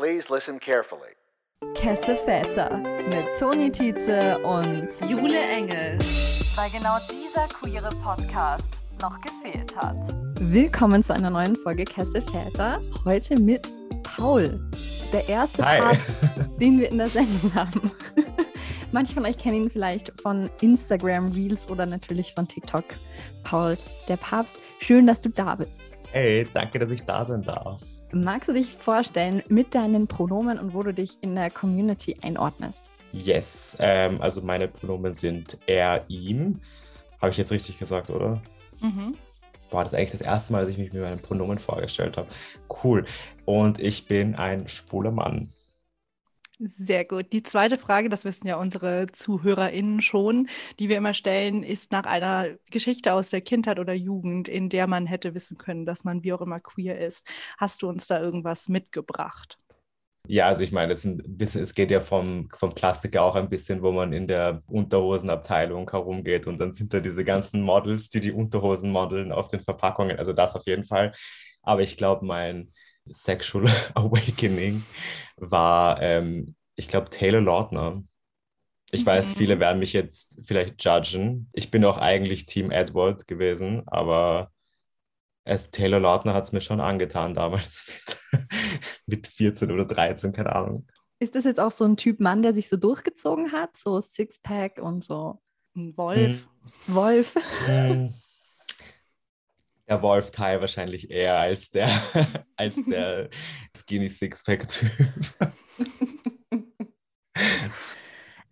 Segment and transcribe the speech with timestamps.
[0.00, 1.12] Please listen carefully.
[1.74, 2.78] Kesse Väter
[3.10, 5.98] mit Toni Tietze und Jule Engel.
[6.54, 9.98] Weil genau dieser queere Podcast noch gefehlt hat.
[10.38, 12.80] Willkommen zu einer neuen Folge Kesse Väter.
[13.04, 13.70] Heute mit
[14.02, 14.58] Paul,
[15.12, 15.80] der erste Hi.
[15.80, 16.16] Papst,
[16.58, 17.92] den wir in der Sendung haben.
[18.92, 22.84] Manche von euch kennen ihn vielleicht von Instagram Reels oder natürlich von TikTok.
[23.44, 23.76] Paul,
[24.08, 25.92] der Papst, schön, dass du da bist.
[26.10, 27.82] Hey, danke, dass ich da sein darf.
[28.12, 32.90] Magst du dich vorstellen mit deinen Pronomen und wo du dich in der Community einordnest?
[33.12, 36.60] Yes, ähm, also meine Pronomen sind er, ihm.
[37.20, 38.42] Habe ich jetzt richtig gesagt, oder?
[38.80, 39.14] Mhm.
[39.70, 42.28] Boah, das ist eigentlich das erste Mal, dass ich mich mit meinen Pronomen vorgestellt habe.
[42.82, 43.04] Cool.
[43.44, 45.48] Und ich bin ein schwuler Mann.
[46.62, 47.32] Sehr gut.
[47.32, 50.46] Die zweite Frage, das wissen ja unsere ZuhörerInnen schon,
[50.78, 54.86] die wir immer stellen, ist nach einer Geschichte aus der Kindheit oder Jugend, in der
[54.86, 57.26] man hätte wissen können, dass man wie auch immer queer ist.
[57.56, 59.56] Hast du uns da irgendwas mitgebracht?
[60.28, 63.82] Ja, also ich meine, es, bisschen, es geht ja vom, vom Klassiker auch ein bisschen,
[63.82, 68.32] wo man in der Unterhosenabteilung herumgeht und dann sind da diese ganzen Models, die die
[68.32, 70.18] Unterhosen modeln auf den Verpackungen.
[70.18, 71.12] Also das auf jeden Fall.
[71.62, 72.68] Aber ich glaube, mein
[73.12, 74.84] Sexual Awakening
[75.36, 78.02] war, ähm, ich glaube, Taylor Lautner.
[78.92, 79.34] Ich weiß, Mhm.
[79.36, 81.48] viele werden mich jetzt vielleicht judgen.
[81.52, 84.50] Ich bin auch eigentlich Team Edward gewesen, aber
[85.44, 87.86] es, Taylor Lautner hat es mir schon angetan damals
[88.32, 88.46] mit,
[89.06, 90.86] mit 14 oder 13, keine Ahnung.
[91.18, 93.76] Ist das jetzt auch so ein Typ Mann, der sich so durchgezogen hat?
[93.76, 95.40] So Sixpack und so
[95.76, 96.48] Ein Wolf?
[96.86, 97.34] Wolf?
[97.66, 98.12] Hm.
[99.90, 101.90] Der Wolf-Teil wahrscheinlich eher als der,
[102.56, 103.28] als der
[103.76, 104.88] Skinny Sixpack-Typ.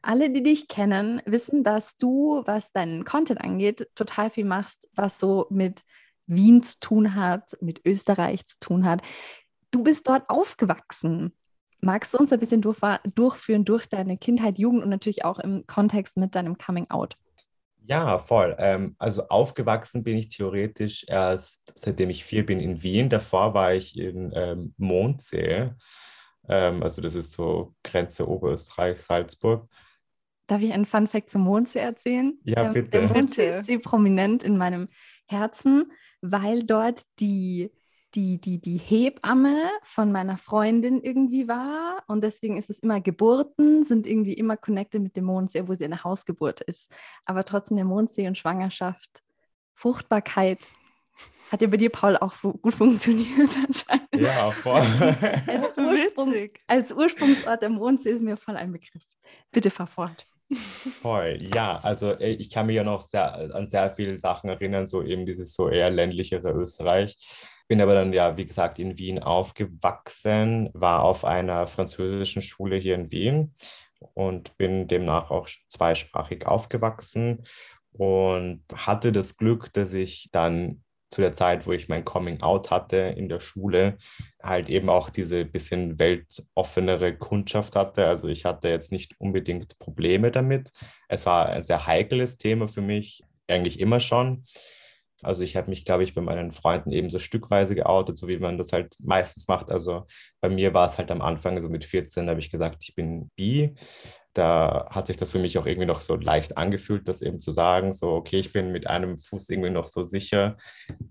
[0.02, 5.20] Alle, die dich kennen, wissen, dass du, was deinen Content angeht, total viel machst, was
[5.20, 5.82] so mit
[6.26, 9.02] Wien zu tun hat, mit Österreich zu tun hat.
[9.70, 11.36] Du bist dort aufgewachsen.
[11.80, 16.16] Magst du uns ein bisschen durchführen durch deine Kindheit, Jugend und natürlich auch im Kontext
[16.16, 17.16] mit deinem Coming Out?
[17.88, 18.54] Ja, voll.
[18.58, 23.08] Ähm, also aufgewachsen bin ich theoretisch erst seitdem ich vier bin in Wien.
[23.08, 25.70] Davor war ich in ähm, Mondsee.
[26.50, 29.70] Ähm, also das ist so Grenze Oberösterreich, Salzburg.
[30.48, 32.38] Darf ich einen Fun-Fact zum Mondsee erzählen?
[32.44, 32.90] Ja, Der- bitte.
[32.90, 34.88] Der Mondsee ist sehr prominent in meinem
[35.26, 37.70] Herzen, weil dort die,
[38.18, 42.02] die, die, die Hebamme von meiner Freundin irgendwie war.
[42.08, 45.84] Und deswegen ist es immer Geburten, sind irgendwie immer connected mit dem Mondsee, wo sie
[45.84, 46.92] eine Hausgeburt ist.
[47.26, 49.22] Aber trotzdem der Mondsee und Schwangerschaft,
[49.74, 50.68] Fruchtbarkeit.
[51.52, 54.08] Hat ja bei dir, Paul, auch gut funktioniert anscheinend.
[54.16, 54.82] Ja, voll.
[55.46, 56.34] Als, Ursprung,
[56.66, 59.04] als Ursprungsort der Mondsee ist mir voll ein Begriff.
[59.52, 60.26] Bitte fahr fort.
[60.50, 64.86] Voll, ja, also äh, ich kann mich ja noch sehr, an sehr viele Sachen erinnern,
[64.86, 67.16] so eben dieses so eher ländlichere Österreich.
[67.68, 72.94] Bin aber dann ja, wie gesagt, in Wien aufgewachsen, war auf einer französischen Schule hier
[72.94, 73.54] in Wien
[74.14, 77.44] und bin demnach auch zweisprachig aufgewachsen
[77.92, 82.70] und hatte das Glück, dass ich dann zu der Zeit, wo ich mein Coming Out
[82.70, 83.96] hatte in der Schule,
[84.42, 88.06] halt eben auch diese bisschen weltoffenere Kundschaft hatte.
[88.06, 90.70] Also ich hatte jetzt nicht unbedingt Probleme damit.
[91.08, 94.44] Es war ein sehr heikles Thema für mich, eigentlich immer schon.
[95.22, 98.38] Also ich habe mich, glaube ich, bei meinen Freunden eben so stückweise geoutet, so wie
[98.38, 99.70] man das halt meistens macht.
[99.70, 100.06] Also
[100.40, 102.94] bei mir war es halt am Anfang, so mit 14, da habe ich gesagt, ich
[102.94, 103.74] bin bi.
[104.34, 107.50] Da hat sich das für mich auch irgendwie noch so leicht angefühlt, das eben zu
[107.50, 110.56] sagen, so, okay, ich bin mit einem Fuß irgendwie noch so sicher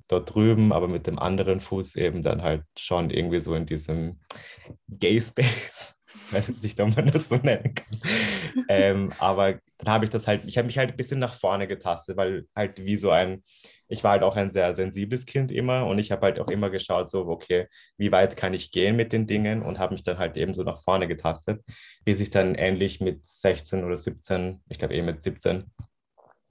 [0.08, 4.20] dort drüben, aber mit dem anderen Fuß eben dann halt schon irgendwie so in diesem
[4.88, 5.96] Gay Space.
[6.28, 8.66] Ich weiß jetzt nicht, ob man das so nennen kann.
[8.70, 11.68] ähm, aber dann habe ich das halt, ich habe mich halt ein bisschen nach vorne
[11.68, 13.44] getastet, weil halt wie so ein,
[13.88, 16.70] ich war halt auch ein sehr sensibles Kind immer und ich habe halt auch immer
[16.70, 17.68] geschaut, so, okay,
[17.98, 20.64] wie weit kann ich gehen mit den Dingen und habe mich dann halt eben so
[20.64, 21.64] nach vorne getastet,
[22.04, 25.72] bis ich dann endlich mit 16 oder 17, ich glaube eh mit 17,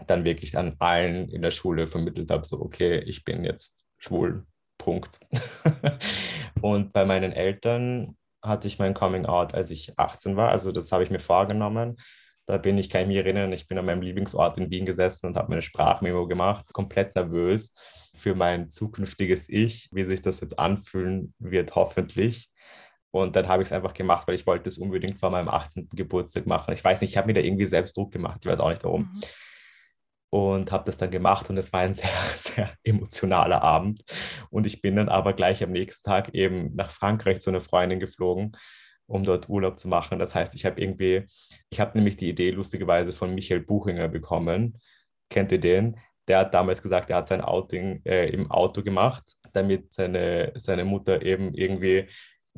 [0.06, 4.46] dann wirklich an allen in der Schule vermittelt habe, so, okay, ich bin jetzt schwul,
[4.78, 5.20] Punkt.
[6.60, 10.92] und bei meinen Eltern hatte ich mein Coming Out, als ich 18 war, also das
[10.92, 11.96] habe ich mir vorgenommen.
[12.46, 15.26] Da bin ich, kann ich mich erinnern, ich bin an meinem Lieblingsort in Wien gesessen
[15.26, 17.74] und habe meine Sprachmemo gemacht, komplett nervös
[18.14, 22.48] für mein zukünftiges Ich, wie sich das jetzt anfühlen wird, hoffentlich.
[23.10, 25.88] Und dann habe ich es einfach gemacht, weil ich wollte es unbedingt vor meinem 18.
[25.92, 26.72] Geburtstag machen.
[26.72, 28.84] Ich weiß nicht, ich habe mir da irgendwie selbst Druck gemacht, ich weiß auch nicht
[28.84, 29.02] warum.
[29.02, 29.20] Mhm.
[30.30, 34.04] Und habe das dann gemacht und es war ein sehr, sehr emotionaler Abend.
[34.50, 37.98] Und ich bin dann aber gleich am nächsten Tag eben nach Frankreich zu einer Freundin
[37.98, 38.56] geflogen
[39.06, 40.18] um dort Urlaub zu machen.
[40.18, 41.24] Das heißt, ich habe irgendwie,
[41.70, 44.78] ich habe nämlich die Idee lustigerweise von Michael Buchinger bekommen.
[45.30, 45.96] Kennt ihr den?
[46.28, 50.84] Der hat damals gesagt, er hat sein Outing äh, im Auto gemacht, damit seine, seine
[50.84, 52.08] Mutter eben irgendwie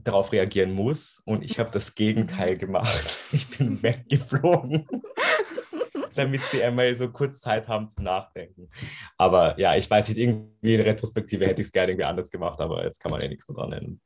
[0.04, 3.16] darauf reagieren muss und ich habe das Gegenteil gemacht.
[3.32, 4.86] Ich bin weggeflogen,
[6.14, 8.70] damit sie einmal so kurz Zeit haben zum Nachdenken.
[9.16, 12.60] Aber ja, ich weiß nicht, irgendwie in Retrospektive hätte ich es gerne irgendwie anders gemacht,
[12.60, 14.00] aber jetzt kann man eh nichts mehr dran ändern.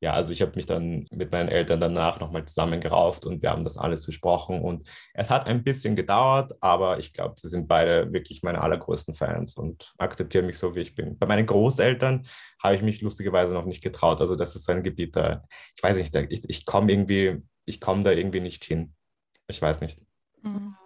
[0.00, 3.64] Ja, also ich habe mich dann mit meinen Eltern danach nochmal zusammengerauft und wir haben
[3.64, 8.12] das alles besprochen und es hat ein bisschen gedauert, aber ich glaube, sie sind beide
[8.12, 11.18] wirklich meine allergrößten Fans und akzeptieren mich so, wie ich bin.
[11.18, 12.26] Bei meinen Großeltern
[12.62, 14.20] habe ich mich lustigerweise noch nicht getraut.
[14.20, 15.44] Also das ist ein Gebiet, da,
[15.74, 18.94] ich weiß nicht, ich, ich komme irgendwie, ich komme da irgendwie nicht hin.
[19.48, 19.98] Ich weiß nicht.
[20.42, 20.76] Mhm.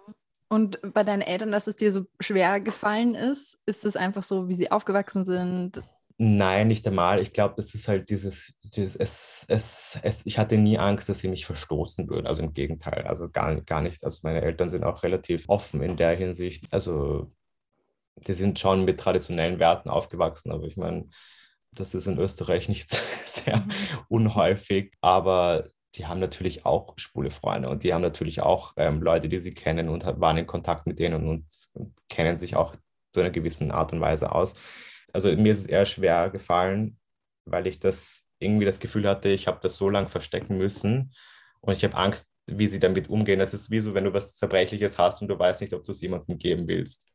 [0.47, 4.49] Und bei deinen Eltern, dass es dir so schwer gefallen ist, ist es einfach so,
[4.49, 5.81] wie sie aufgewachsen sind?
[6.17, 7.19] Nein, nicht einmal.
[7.21, 11.19] Ich glaube, das ist halt dieses, dieses es, es, es, ich hatte nie Angst, dass
[11.19, 12.27] sie mich verstoßen würden.
[12.27, 14.03] Also im Gegenteil, also gar, gar nicht.
[14.03, 16.67] Also meine Eltern sind auch relativ offen in der Hinsicht.
[16.71, 17.31] Also
[18.27, 21.09] die sind schon mit traditionellen Werten aufgewachsen, aber ich meine,
[21.73, 22.91] das ist in Österreich nicht
[23.25, 23.71] sehr Mhm.
[24.09, 29.29] unhäufig, aber die haben natürlich auch schwule Freunde und die haben natürlich auch ähm, Leute,
[29.29, 32.75] die sie kennen und waren in Kontakt mit denen und, und kennen sich auch
[33.13, 34.53] zu einer gewissen Art und Weise aus.
[35.13, 36.99] Also mir ist es eher schwer gefallen,
[37.45, 41.13] weil ich das irgendwie das Gefühl hatte, ich habe das so lange verstecken müssen
[41.61, 43.39] und ich habe Angst, wie sie damit umgehen.
[43.39, 45.91] Das ist wie so, wenn du was Zerbrechliches hast und du weißt nicht, ob du
[45.91, 47.09] es jemandem geben willst.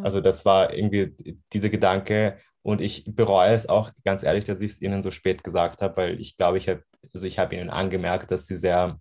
[0.00, 1.14] Also das war irgendwie
[1.52, 5.42] dieser Gedanke und ich bereue es auch ganz ehrlich, dass ich es ihnen so spät
[5.42, 6.82] gesagt habe, weil ich glaube, ich habe,
[7.14, 9.00] also ich habe ihnen angemerkt, dass sie sehr,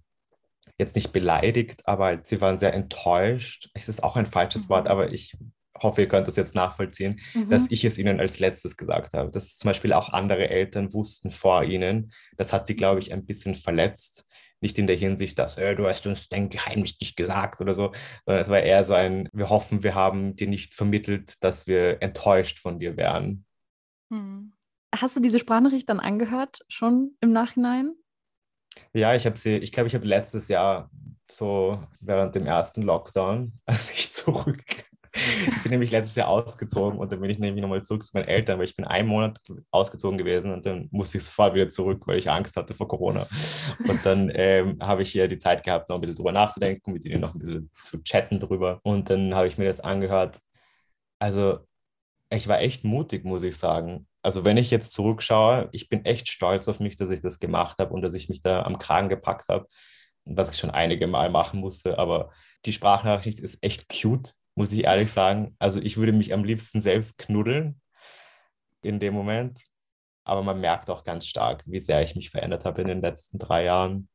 [0.79, 3.69] jetzt nicht beleidigt, aber sie waren sehr enttäuscht.
[3.73, 4.69] Es ist auch ein falsches Mhm.
[4.69, 5.37] Wort, aber ich
[5.81, 7.49] hoffe, ihr könnt das jetzt nachvollziehen, Mhm.
[7.49, 9.29] dass ich es ihnen als letztes gesagt habe.
[9.31, 12.11] Dass zum Beispiel auch andere Eltern wussten vor ihnen.
[12.37, 14.25] Das hat sie, glaube ich, ein bisschen verletzt.
[14.61, 17.91] Nicht in der Hinsicht, dass äh, du hast uns dein Geheimnis nicht gesagt oder so,
[18.25, 22.01] sondern es war eher so ein, wir hoffen, wir haben dir nicht vermittelt, dass wir
[22.01, 23.45] enttäuscht von dir wären.
[24.09, 24.53] Mhm.
[24.95, 27.93] Hast du diese Sprachnachricht dann angehört, schon im Nachhinein?
[28.93, 30.89] Ja, ich habe sie, ich glaube, ich habe letztes Jahr
[31.29, 34.63] so während dem ersten Lockdown, als ich zurück,
[35.15, 38.27] ich bin nämlich letztes Jahr ausgezogen und dann bin ich nämlich nochmal zurück zu meinen
[38.27, 39.39] Eltern, weil ich bin einen Monat
[39.71, 43.25] ausgezogen gewesen und dann musste ich sofort wieder zurück, weil ich Angst hatte vor Corona.
[43.87, 47.05] Und dann ähm, habe ich hier die Zeit gehabt, noch ein bisschen drüber nachzudenken, mit
[47.05, 48.79] ihnen noch ein bisschen zu chatten drüber.
[48.83, 50.39] Und dann habe ich mir das angehört.
[51.19, 51.59] Also
[52.29, 54.07] ich war echt mutig, muss ich sagen.
[54.21, 57.77] Also wenn ich jetzt zurückschaue, ich bin echt stolz auf mich, dass ich das gemacht
[57.79, 59.67] habe und dass ich mich da am Kragen gepackt habe,
[60.25, 61.99] was ich schon einige Mal machen musste.
[61.99, 62.31] Aber
[62.65, 65.55] die Sprachnachricht ist echt cute, muss ich ehrlich sagen.
[65.59, 67.79] Also ich würde mich am liebsten selbst knuddeln
[68.81, 69.61] in dem Moment.
[70.23, 73.37] Aber man merkt auch ganz stark, wie sehr ich mich verändert habe in den letzten
[73.37, 74.09] drei Jahren.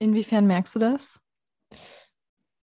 [0.00, 1.20] Inwiefern merkst du das?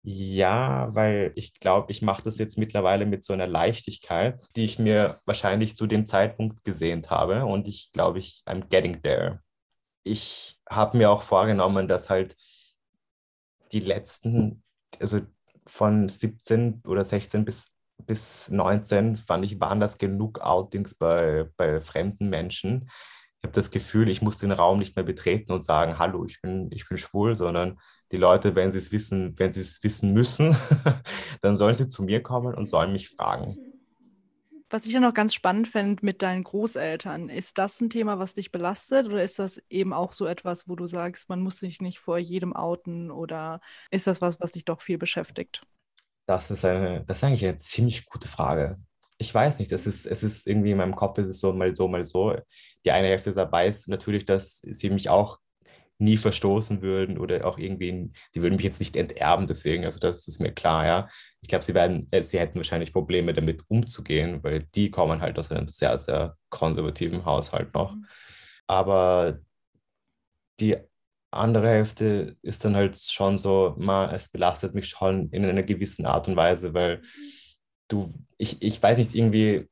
[0.07, 4.79] Ja, weil ich glaube, ich mache das jetzt mittlerweile mit so einer Leichtigkeit, die ich
[4.79, 7.47] mir wahrscheinlich zu dem Zeitpunkt gesehnt habe.
[7.47, 9.41] Und ich glaube, ich, I'm getting there.
[10.03, 12.37] Ich habe mir auch vorgenommen, dass halt
[13.73, 14.63] die letzten,
[15.01, 15.21] also
[15.67, 17.67] von 17 oder 16 bis,
[17.99, 22.89] bis 19, fand ich, waren das genug Outings bei, bei fremden Menschen.
[23.41, 26.41] Ich habe das Gefühl, ich muss den Raum nicht mehr betreten und sagen, hallo, ich
[26.41, 27.79] bin, ich bin schwul, sondern
[28.11, 30.57] die Leute, wenn sie es wissen, wenn sie es wissen müssen,
[31.43, 33.74] dann sollen sie zu mir kommen und sollen mich fragen.
[34.75, 38.35] Was ich ja noch ganz spannend fände mit deinen Großeltern, ist das ein Thema, was
[38.35, 41.81] dich belastet oder ist das eben auch so etwas, wo du sagst, man muss sich
[41.81, 43.61] nicht vor jedem outen oder
[43.93, 45.61] ist das was, was dich doch viel beschäftigt?
[46.27, 48.81] Das ist eine, das ist eigentlich eine ziemlich gute Frage.
[49.17, 51.87] Ich weiß nicht, das ist, es ist irgendwie in meinem Kopf, ist so mal so,
[51.87, 52.37] mal so.
[52.85, 55.39] Die eine Hälfte ist natürlich, dass sie mich auch
[55.99, 60.27] nie verstoßen würden oder auch irgendwie, die würden mich jetzt nicht enterben, deswegen, also das
[60.27, 61.09] ist mir klar, ja.
[61.41, 65.39] Ich glaube, sie werden, äh, sie hätten wahrscheinlich Probleme damit umzugehen, weil die kommen halt
[65.39, 67.95] aus einem sehr, sehr konservativen Haushalt noch.
[67.95, 68.07] Mhm.
[68.67, 69.39] Aber
[70.61, 70.77] die
[71.31, 76.07] andere Hälfte ist dann halt schon so, ma, es belastet mich schon in einer gewissen
[76.07, 77.03] Art und Weise, weil
[77.89, 79.69] du, ich, ich weiß nicht, irgendwie,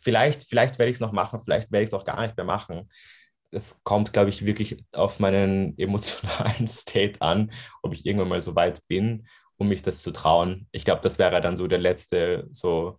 [0.00, 2.46] vielleicht, vielleicht werde ich es noch machen, vielleicht werde ich es auch gar nicht mehr
[2.46, 2.88] machen.
[3.56, 8.54] Es kommt, glaube ich, wirklich auf meinen emotionalen State an, ob ich irgendwann mal so
[8.54, 10.68] weit bin, um mich das zu trauen.
[10.72, 12.98] Ich glaube, das wäre dann so der letzte so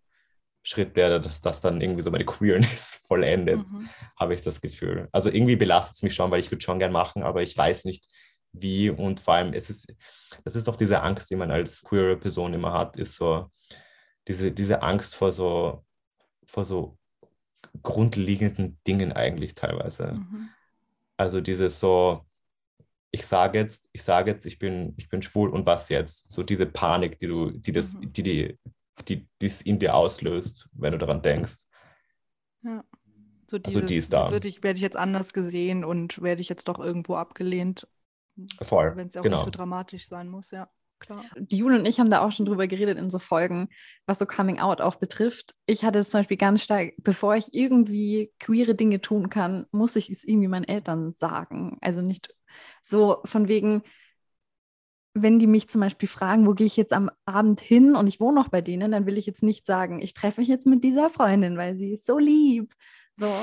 [0.63, 3.89] Schritt, der das, das dann irgendwie so meine Queerness vollendet Mhm.
[4.19, 5.07] habe ich das Gefühl.
[5.11, 7.85] Also irgendwie belastet es mich schon, weil ich würde schon gern machen, aber ich weiß
[7.85, 8.05] nicht
[8.51, 9.93] wie und vor allem es ist
[10.43, 13.51] das ist auch diese Angst, die man als queere Person immer hat, ist so
[14.27, 15.83] diese, diese Angst vor so
[16.47, 16.96] vor so
[17.83, 20.13] grundlegenden Dingen eigentlich teilweise.
[20.13, 20.49] Mhm.
[21.17, 22.27] Also dieses so
[23.11, 26.31] ich sage jetzt, ich sage jetzt, ich bin, ich bin schwul und was jetzt?
[26.31, 28.11] So diese Panik, die du, die das, Mhm.
[28.11, 28.59] die, die,
[29.07, 31.57] die, die es in dir auslöst, wenn du daran denkst.
[32.63, 32.83] Ja.
[33.49, 34.31] So Also die dieses, ist da.
[34.31, 37.87] Werde ich, werde ich jetzt anders gesehen und werde ich jetzt doch irgendwo abgelehnt,
[38.61, 39.37] Voll, wenn es auch genau.
[39.37, 40.69] nicht so dramatisch sein muss, ja.
[40.99, 41.23] Klar.
[41.37, 43.69] Die Jule und ich haben da auch schon drüber geredet in so Folgen,
[44.05, 45.53] was so Coming Out auch betrifft.
[45.65, 49.95] Ich hatte es zum Beispiel ganz stark, bevor ich irgendwie queere Dinge tun kann, muss
[49.95, 51.77] ich es irgendwie meinen Eltern sagen.
[51.81, 52.33] Also nicht
[52.81, 53.83] so von wegen,
[55.13, 58.19] wenn die mich zum Beispiel fragen, wo gehe ich jetzt am Abend hin und ich
[58.19, 60.83] wohne noch bei denen, dann will ich jetzt nicht sagen, ich treffe mich jetzt mit
[60.83, 62.73] dieser Freundin, weil sie ist so lieb.
[63.19, 63.33] So,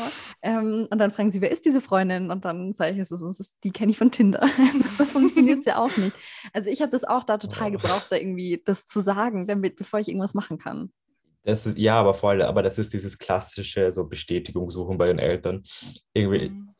[0.42, 2.30] ähm, und dann fragen sie, wer ist diese Freundin?
[2.30, 4.46] Und dann sage ich, es ist, es ist die kenne ich von Tinder.
[4.98, 6.14] so funktioniert es ja auch nicht.
[6.52, 9.98] Also ich habe das auch da total gebraucht, da irgendwie das zu sagen, damit, bevor
[9.98, 10.92] ich irgendwas machen kann.
[11.42, 15.18] Das ist, ja, aber voll, aber das ist dieses klassische so Bestätigung suchen bei den
[15.18, 15.62] Eltern.
[16.14, 16.70] Irgendwie, Mhm.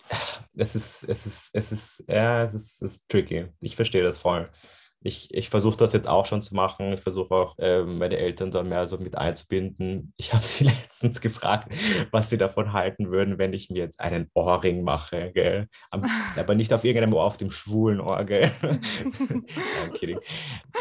[0.55, 3.47] es ist, es ist, es ist, ja, es ist, es ist tricky.
[3.61, 4.47] Ich verstehe das voll.
[5.07, 6.95] Ich, ich versuche das jetzt auch schon zu machen.
[6.95, 10.15] Ich versuche auch, ähm, meine Eltern da mehr so mit einzubinden.
[10.17, 11.75] Ich habe sie letztens gefragt,
[12.11, 15.69] was sie davon halten würden, wenn ich mir jetzt einen Ohrring mache, gell?
[15.91, 16.05] Am,
[16.39, 18.51] aber nicht auf irgendeinem Ohr, auf dem schwulen Ohr, gell?
[19.95, 20.19] Kidding.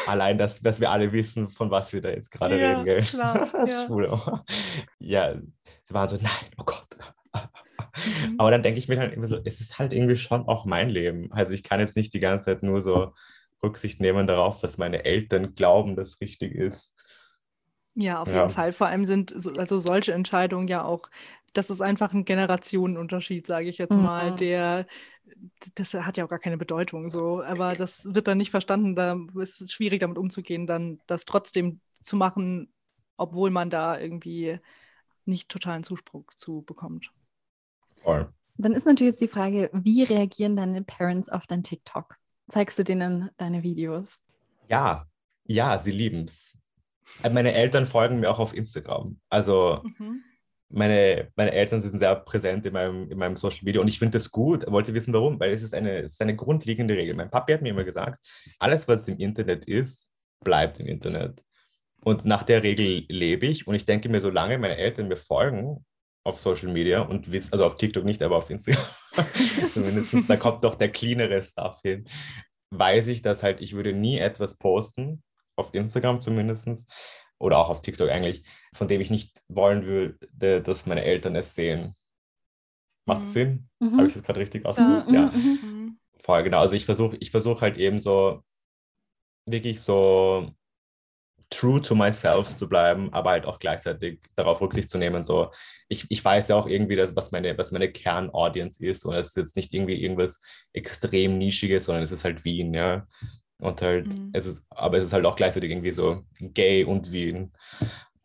[0.07, 3.01] Allein, dass, dass wir alle wissen, von was wir da jetzt gerade Ja, reden, gell?
[3.01, 3.85] klar, das ja.
[3.85, 4.41] schwule Ohr.
[4.99, 6.87] Ja, sie waren so, nein, oh Gott.
[8.05, 8.35] Mhm.
[8.37, 10.89] Aber dann denke ich mir halt immer so, es ist halt irgendwie schon auch mein
[10.89, 11.31] Leben.
[11.31, 13.13] Also ich kann jetzt nicht die ganze Zeit nur so
[13.63, 16.93] Rücksicht nehmen darauf, was meine Eltern glauben, das richtig ist.
[17.95, 18.33] Ja, auf Ja.
[18.33, 18.73] jeden Fall.
[18.73, 21.09] Vor allem sind so- also solche Entscheidungen ja auch,
[21.53, 24.37] das ist einfach ein Generationenunterschied, sage ich jetzt mal, Mhm.
[24.37, 24.87] der,
[25.75, 29.17] das hat ja auch gar keine Bedeutung so, aber das wird dann nicht verstanden, da
[29.39, 32.73] ist es schwierig damit umzugehen, dann das trotzdem zu machen,
[33.17, 34.59] obwohl man da irgendwie
[35.25, 37.11] nicht totalen Zuspruch zu bekommt.
[38.03, 38.27] Voll.
[38.57, 42.17] Dann ist natürlich jetzt die Frage, wie reagieren deine Parents auf dein TikTok?
[42.49, 44.19] Zeigst du denen deine Videos?
[44.69, 45.05] Ja,
[45.45, 46.57] ja, sie lieben es.
[47.31, 49.19] Meine Eltern folgen mir auch auf Instagram.
[49.29, 50.23] Also Mhm.
[50.69, 54.17] meine, meine Eltern sind sehr präsent in meinem, in meinem Social Media und ich finde
[54.17, 54.65] das gut.
[54.71, 55.39] Wollte wissen, warum?
[55.39, 57.15] Weil es ist eine, es ist eine grundlegende Regel.
[57.15, 58.25] Mein Papi hat mir immer gesagt,
[58.59, 60.09] alles, was im Internet ist,
[60.43, 61.43] bleibt im Internet.
[62.01, 65.85] Und nach der Regel lebe ich und ich denke mir, solange meine Eltern mir folgen
[66.23, 68.83] auf Social Media und wissen, also auf TikTok nicht, aber auf Instagram,
[69.73, 72.05] zumindest, da kommt doch der cleanere Stuff hin,
[72.71, 75.23] weiß ich, dass halt, ich würde nie etwas posten,
[75.55, 76.67] auf Instagram zumindest,
[77.39, 81.55] oder auch auf TikTok eigentlich, von dem ich nicht wollen würde, dass meine Eltern es
[81.55, 81.93] sehen.
[83.05, 83.25] Macht Mhm.
[83.25, 83.69] Sinn?
[83.79, 83.97] Mhm.
[83.97, 85.09] Habe ich das gerade richtig ausgedrückt?
[85.09, 86.59] Mhm, Ja, mhm, voll genau.
[86.59, 88.41] Also ich versuche ich versuch halt eben so
[89.45, 90.49] wirklich so
[91.53, 95.23] true to myself zu bleiben, aber halt auch gleichzeitig darauf Rücksicht zu nehmen.
[95.23, 95.51] So,
[95.87, 99.27] ich, ich weiß ja auch irgendwie, dass, was meine, was meine Kernaudience ist und es
[99.27, 100.41] ist jetzt nicht irgendwie irgendwas
[100.73, 103.05] extrem Nischiges, sondern es ist halt Wien, ja.
[103.59, 104.31] Und halt, Mhm.
[104.33, 107.51] es ist, aber es ist halt auch gleichzeitig irgendwie so gay und Wien.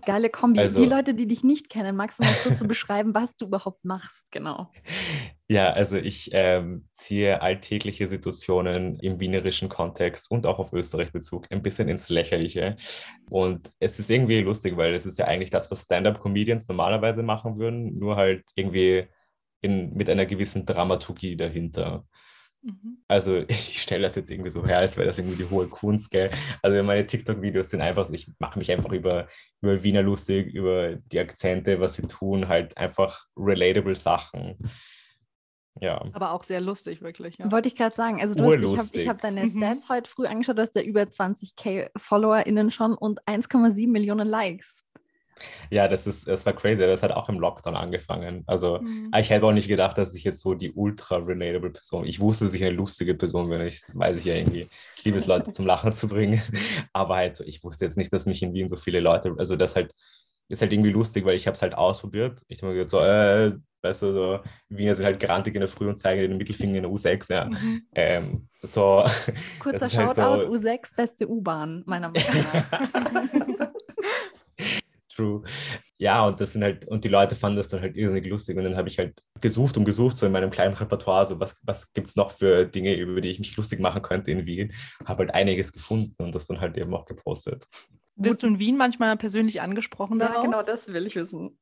[0.05, 0.61] Geile Kombi.
[0.61, 3.47] Also- die Leute, die dich nicht kennen, magst du mal kurz so beschreiben, was du
[3.47, 4.31] überhaupt machst?
[4.33, 4.73] Genau.
[5.51, 11.63] Ja, also ich ähm, ziehe alltägliche Situationen im wienerischen Kontext und auch auf Österreich-Bezug ein
[11.63, 12.77] bisschen ins Lächerliche.
[13.31, 17.59] Und es ist irgendwie lustig, weil es ist ja eigentlich das, was Stand-up-Comedians normalerweise machen
[17.59, 19.07] würden, nur halt irgendwie
[19.63, 22.05] in, mit einer gewissen Dramaturgie dahinter.
[22.63, 22.99] Mhm.
[23.09, 26.11] Also ich stelle das jetzt irgendwie so her, als wäre das irgendwie die hohe Kunst,
[26.11, 26.31] gell?
[26.63, 29.27] Also meine TikTok-Videos sind einfach so, ich mache mich einfach über,
[29.63, 34.59] über Wiener lustig, über die Akzente, was sie tun, halt einfach relatable Sachen.
[35.81, 36.05] Ja.
[36.13, 37.39] Aber auch sehr lustig, wirklich.
[37.39, 37.51] Ja.
[37.53, 38.21] Wollte ich gerade sagen.
[38.21, 39.51] Also du hast, ich habe hab deine Mhm.
[39.51, 44.85] Stats heute früh angeschaut, du hast ja über 20k FollowerInnen schon und 1,7 Millionen Likes.
[45.71, 46.81] Ja, das ist, das war crazy.
[46.81, 48.43] Das hat auch im Lockdown angefangen.
[48.49, 49.13] Also Mhm.
[49.17, 52.05] ich hätte auch nicht gedacht, dass ich jetzt so die ultra relatable Person.
[52.07, 53.61] Ich wusste, dass ich eine lustige Person bin.
[53.61, 54.67] Ich das weiß ich ja irgendwie.
[54.97, 56.43] Ich liebe es, Leute zum Lachen zu bringen.
[56.93, 59.55] Aber halt, so, ich wusste jetzt nicht, dass mich in Wien so viele Leute, also
[59.55, 59.93] das halt
[60.49, 62.41] ist halt irgendwie lustig, weil ich habe es halt ausprobiert.
[62.49, 65.69] Ich habe mir gedacht, so, äh, weißt du, so Wiener sind halt grantig in der
[65.69, 67.45] Früh und zeigen den Mittelfinger in der U6, ja.
[67.47, 67.83] Mhm.
[67.95, 69.05] Ähm, so.
[69.61, 72.45] Kurzer halt Shoutout, so- U6, beste U-Bahn, meiner Meinung
[73.59, 73.69] nach.
[75.15, 75.43] True.
[75.97, 78.57] Ja, und das sind halt, und die Leute fanden das dann halt irrsinnig lustig.
[78.57, 81.57] Und dann habe ich halt gesucht und gesucht, so in meinem kleinen Repertoire, so was,
[81.63, 84.73] was gibt es noch für Dinge, über die ich mich lustig machen könnte in Wien.
[85.05, 87.67] Habe halt einiges gefunden und das dann halt eben auch gepostet.
[88.15, 90.45] Wirst du in Wien manchmal persönlich angesprochen ja, darauf?
[90.45, 91.59] genau, das will ich wissen.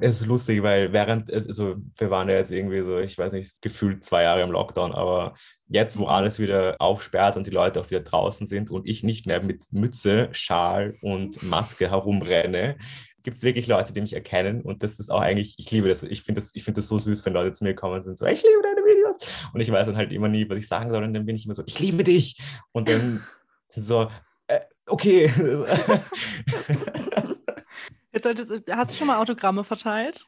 [0.00, 3.62] Es ist lustig, weil während, also wir waren ja jetzt irgendwie so, ich weiß nicht,
[3.62, 5.34] gefühlt zwei Jahre im Lockdown, aber
[5.68, 9.26] jetzt, wo alles wieder aufsperrt und die Leute auch wieder draußen sind und ich nicht
[9.26, 12.76] mehr mit Mütze, Schal und Maske herumrenne,
[13.22, 16.02] gibt es wirklich Leute, die mich erkennen und das ist auch eigentlich, ich liebe das,
[16.02, 18.18] ich finde das, ich finde das so süß, wenn Leute zu mir kommen und sind
[18.18, 20.90] so, ich liebe deine Videos und ich weiß dann halt immer nie, was ich sagen
[20.90, 22.42] soll und dann bin ich immer so, ich liebe dich
[22.72, 23.22] und dann
[23.68, 24.10] so,
[24.48, 25.30] äh, okay.
[28.12, 30.26] Jetzt solltest, hast du schon mal Autogramme verteilt?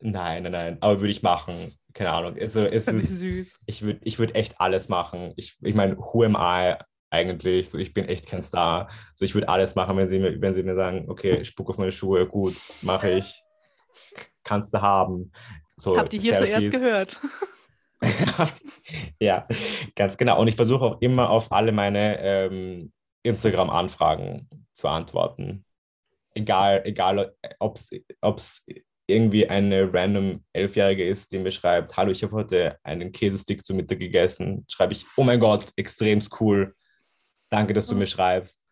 [0.00, 0.78] Nein, nein, nein.
[0.80, 1.54] Aber würde ich machen.
[1.92, 2.36] Keine Ahnung.
[2.38, 3.60] Also, es ist, süß.
[3.66, 5.32] ich würde ich würd echt alles machen.
[5.36, 6.76] Ich, ich meine, who am I
[7.10, 7.68] eigentlich?
[7.70, 8.88] So, ich bin echt kein Star.
[9.14, 11.78] So, ich würde alles machen, wenn sie, mir, wenn sie mir sagen, okay, spuck auf
[11.78, 13.42] meine Schuhe, gut, mache ich.
[14.42, 15.32] Kannst du haben.
[15.76, 16.70] So, Habt ihr hier zuerst Selfies.
[16.70, 17.20] gehört?
[19.20, 19.46] ja,
[19.94, 20.40] ganz genau.
[20.40, 22.92] Und ich versuche auch immer auf alle meine ähm,
[23.22, 25.64] Instagram-Anfragen zu antworten.
[26.34, 28.64] Egal, egal ob es
[29.06, 33.74] irgendwie eine random Elfjährige ist, die mir schreibt, hallo, ich habe heute einen Käsestick zu
[33.74, 36.74] Mittag gegessen, schreibe ich, oh mein Gott, extremst cool.
[37.50, 37.98] Danke, dass du Oh.
[37.98, 38.62] mir schreibst.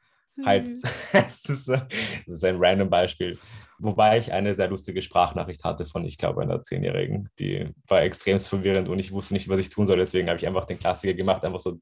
[0.44, 1.66] Halt, Süß.
[1.72, 1.84] das
[2.26, 3.36] ist ein random Beispiel.
[3.78, 7.28] Wobei ich eine sehr lustige Sprachnachricht hatte von, ich glaube, einer Zehnjährigen.
[7.38, 9.98] Die war extrem verwirrend und ich wusste nicht, was ich tun soll.
[9.98, 11.80] Deswegen habe ich einfach den Klassiker gemacht, einfach so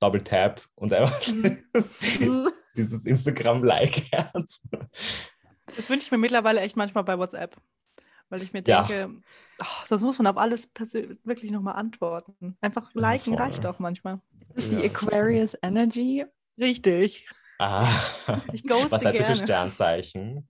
[0.00, 1.58] Double Tap und einfach Mhm.
[2.78, 4.62] dieses Instagram-Like-Herz.
[5.76, 7.54] Das wünsche ich mir mittlerweile echt manchmal bei WhatsApp.
[8.30, 8.84] Weil ich mir Ja.
[8.84, 9.20] denke,
[9.60, 10.72] ach, sonst muss man auf alles
[11.24, 12.56] wirklich nochmal antworten.
[12.62, 13.42] Einfach Ja, liken voll.
[13.42, 14.20] reicht auch manchmal.
[14.54, 14.90] Das ist die Ja.
[14.90, 16.24] Aquarius Energy.
[16.58, 17.28] Richtig.
[17.58, 17.86] Ah,
[18.52, 19.36] Ich ghoste was seid ihr für.
[19.36, 20.48] Sternzeichen?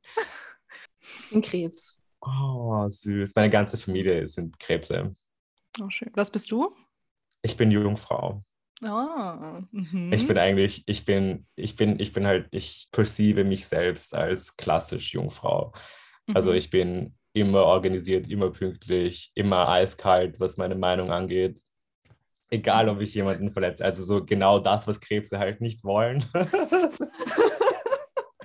[1.33, 2.01] In Krebs.
[2.21, 3.33] Oh, süß.
[3.35, 5.15] Meine ganze Familie sind Krebse.
[5.81, 6.11] Oh, schön.
[6.15, 6.69] Was bist du?
[7.43, 8.45] Ich bin Jungfrau.
[8.85, 10.13] Ah, mhm.
[10.13, 14.57] Ich bin eigentlich, ich bin, ich bin, ich bin halt, ich perceive mich selbst als
[14.57, 15.73] klassisch Jungfrau.
[16.35, 16.57] Also Mhm.
[16.57, 21.61] ich bin immer organisiert, immer pünktlich, immer eiskalt, was meine Meinung angeht.
[22.51, 23.85] Egal, ob ich jemanden verletze.
[23.85, 26.25] Also so genau das, was Krebse halt nicht wollen.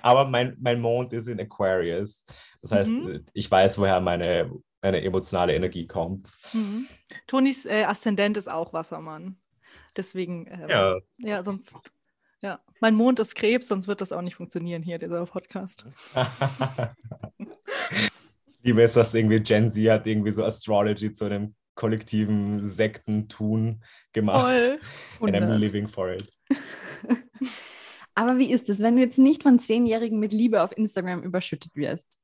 [0.02, 2.24] Aber mein, mein Mond ist in Aquarius.
[2.60, 3.26] Das heißt, Mhm.
[3.32, 4.50] ich weiß, woher meine,
[4.82, 6.28] meine emotionale Energie kommt.
[6.52, 6.86] Mhm.
[7.26, 9.36] Tonis äh, Aszendent ist auch Wassermann.
[9.96, 10.98] Deswegen, ähm, Ja.
[11.18, 11.90] ja, sonst,
[12.40, 12.60] ja.
[12.80, 15.86] Mein Mond ist Krebs, sonst wird das auch nicht funktionieren hier, dieser Podcast.
[18.62, 23.82] Liebe es, dass irgendwie Gen Z hat irgendwie so Astrology zu einem kollektiven Sektentun
[24.12, 24.40] gemacht.
[24.40, 24.80] Voll.
[25.28, 25.60] And I'm 100.
[25.60, 26.28] living for it.
[28.14, 31.74] Aber wie ist es, wenn du jetzt nicht von Zehnjährigen mit Liebe auf Instagram überschüttet
[31.74, 32.18] wirst?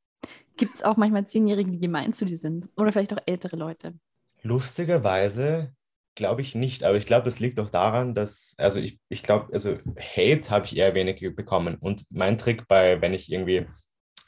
[0.56, 2.68] Gibt es auch manchmal Zehnjährige, die gemein zu dir sind?
[2.76, 3.94] Oder vielleicht auch ältere Leute?
[4.42, 5.74] Lustigerweise
[6.20, 9.52] glaube ich nicht, aber ich glaube, das liegt auch daran, dass, also ich, ich glaube,
[9.54, 11.76] also Hate habe ich eher wenig bekommen.
[11.80, 13.66] Und mein Trick bei, wenn ich irgendwie,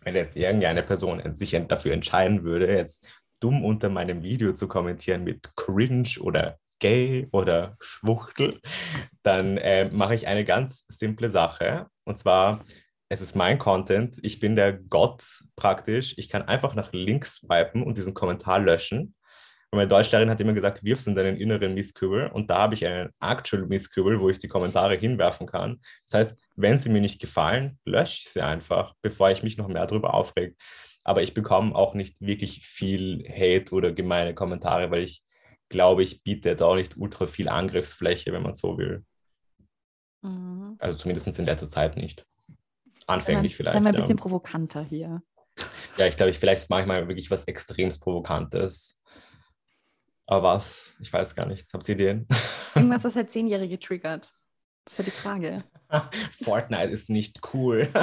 [0.02, 3.06] wenn jetzt irgendeine Person sich dafür entscheiden würde, jetzt
[3.40, 8.58] dumm unter meinem Video zu kommentieren mit cringe oder gay oder Schwuchtel,
[9.22, 11.88] dann äh, mache ich eine ganz simple Sache.
[12.04, 12.64] Und zwar,
[13.10, 15.22] es ist mein Content, ich bin der Gott
[15.56, 16.14] praktisch.
[16.16, 19.14] Ich kann einfach nach links swipen und diesen Kommentar löschen.
[19.72, 22.26] Und meine Deutschlehrerin hat immer gesagt, wirf es in deinen inneren Mistkübel.
[22.26, 25.80] Und da habe ich einen Actual Mistkübel, wo ich die Kommentare hinwerfen kann.
[26.04, 29.68] Das heißt, wenn sie mir nicht gefallen, lösche ich sie einfach, bevor ich mich noch
[29.68, 30.56] mehr darüber aufrege.
[31.04, 35.24] Aber ich bekomme auch nicht wirklich viel Hate oder gemeine Kommentare, weil ich
[35.70, 39.06] glaube, ich biete jetzt auch nicht ultra viel Angriffsfläche, wenn man so will.
[40.20, 40.76] Mhm.
[40.80, 42.26] Also zumindest in letzter Zeit nicht.
[43.06, 43.74] Anfänglich mal- vielleicht.
[43.74, 44.00] Sei mal ein ja.
[44.02, 45.22] bisschen provokanter hier.
[45.96, 48.98] Ja, ich glaube, ich vielleicht manchmal wirklich was extremst Provokantes.
[50.32, 50.94] Aber was?
[50.98, 51.70] Ich weiß gar nicht.
[51.74, 52.26] Habt ihr Ideen?
[52.74, 54.32] Irgendwas, was halt Zehnjährige triggert.
[54.86, 55.62] Das ist ja die Frage.
[56.42, 57.86] Fortnite ist nicht cool.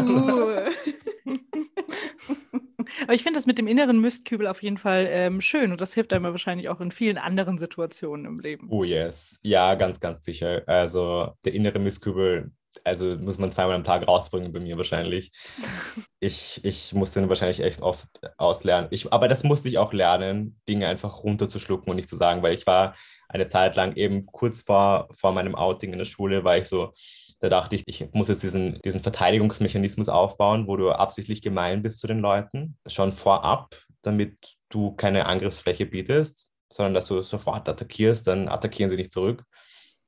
[3.04, 5.96] Aber ich finde das mit dem inneren Mistkübel auf jeden Fall ähm, schön und das
[5.96, 8.68] hilft einem wahrscheinlich auch in vielen anderen Situationen im Leben.
[8.70, 9.40] Oh yes.
[9.42, 10.62] Ja, ganz, ganz sicher.
[10.68, 12.52] Also der innere Mistkübel,
[12.84, 15.32] also muss man zweimal am Tag rausbringen bei mir wahrscheinlich.
[16.22, 18.06] Ich, ich muss den wahrscheinlich echt oft
[18.36, 18.90] auslernen.
[18.92, 22.54] Ich, aber das musste ich auch lernen, Dinge einfach runterzuschlucken und nicht zu sagen, weil
[22.54, 22.94] ich war
[23.30, 26.94] eine Zeit lang eben kurz vor, vor meinem Outing in der Schule, war ich so,
[27.40, 32.00] da dachte ich, ich muss jetzt diesen, diesen Verteidigungsmechanismus aufbauen, wo du absichtlich gemein bist
[32.00, 34.36] zu den Leuten, schon vorab, damit
[34.68, 39.44] du keine Angriffsfläche bietest, sondern dass du sofort attackierst, dann attackieren sie nicht zurück.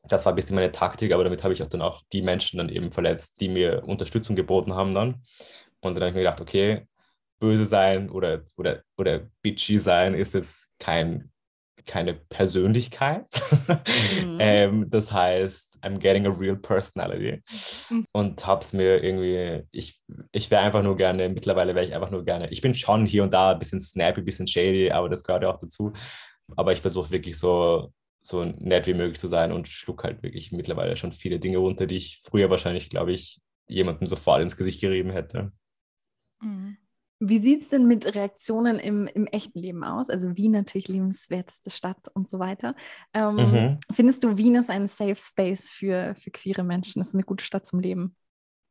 [0.08, 2.58] Das war ein bisschen meine Taktik, aber damit habe ich auch dann auch die Menschen
[2.58, 5.24] dann eben verletzt, die mir Unterstützung geboten haben dann.
[5.80, 6.88] Und dann habe ich mir gedacht, okay,
[7.40, 11.32] böse sein oder, oder, oder bitchy sein ist jetzt kein,
[11.86, 13.26] keine Persönlichkeit.
[14.24, 14.38] Mhm.
[14.40, 17.42] ähm, das heißt, I'm getting a real personality.
[17.90, 18.06] Mhm.
[18.12, 20.00] Und hab's mir irgendwie, ich,
[20.32, 23.24] ich wäre einfach nur gerne, mittlerweile wäre ich einfach nur gerne, ich bin schon hier
[23.24, 25.94] und da ein bisschen snappy, ein bisschen shady, aber das gehört ja auch dazu.
[26.56, 30.52] Aber ich versuche wirklich so, so nett wie möglich zu sein und schluck halt wirklich
[30.52, 34.82] mittlerweile schon viele Dinge runter, die ich früher wahrscheinlich, glaube ich, jemandem sofort ins Gesicht
[34.82, 35.52] gerieben hätte.
[36.42, 36.78] Mhm.
[37.24, 40.10] Wie sieht es denn mit Reaktionen im, im echten Leben aus?
[40.10, 42.76] Also Wien natürlich lebenswerteste Stadt und so weiter.
[43.14, 43.80] Ähm, Mhm.
[43.92, 47.02] Findest du, Wien ist ein Safe Space für, für queere Menschen?
[47.02, 48.16] Ist eine gute Stadt zum Leben?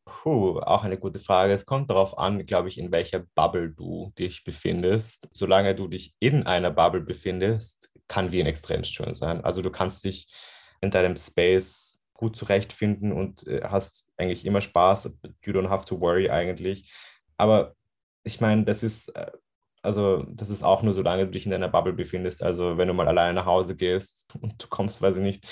[0.05, 1.53] Puh, auch eine gute Frage.
[1.53, 5.29] Es kommt darauf an, glaube ich, in welcher Bubble du dich befindest.
[5.33, 9.43] Solange du dich in einer Bubble befindest, kann Wien extrem schön sein.
[9.45, 10.27] Also du kannst dich
[10.81, 15.17] in deinem Space gut zurechtfinden und äh, hast eigentlich immer Spaß.
[15.45, 16.93] You don't have to worry eigentlich.
[17.39, 17.75] Aber
[18.25, 19.31] ich meine, das ist, äh,
[19.81, 22.43] also das ist auch nur, solange du dich in deiner Bubble befindest.
[22.43, 25.47] Also wenn du mal alleine nach Hause gehst und du kommst, weiß ich nicht,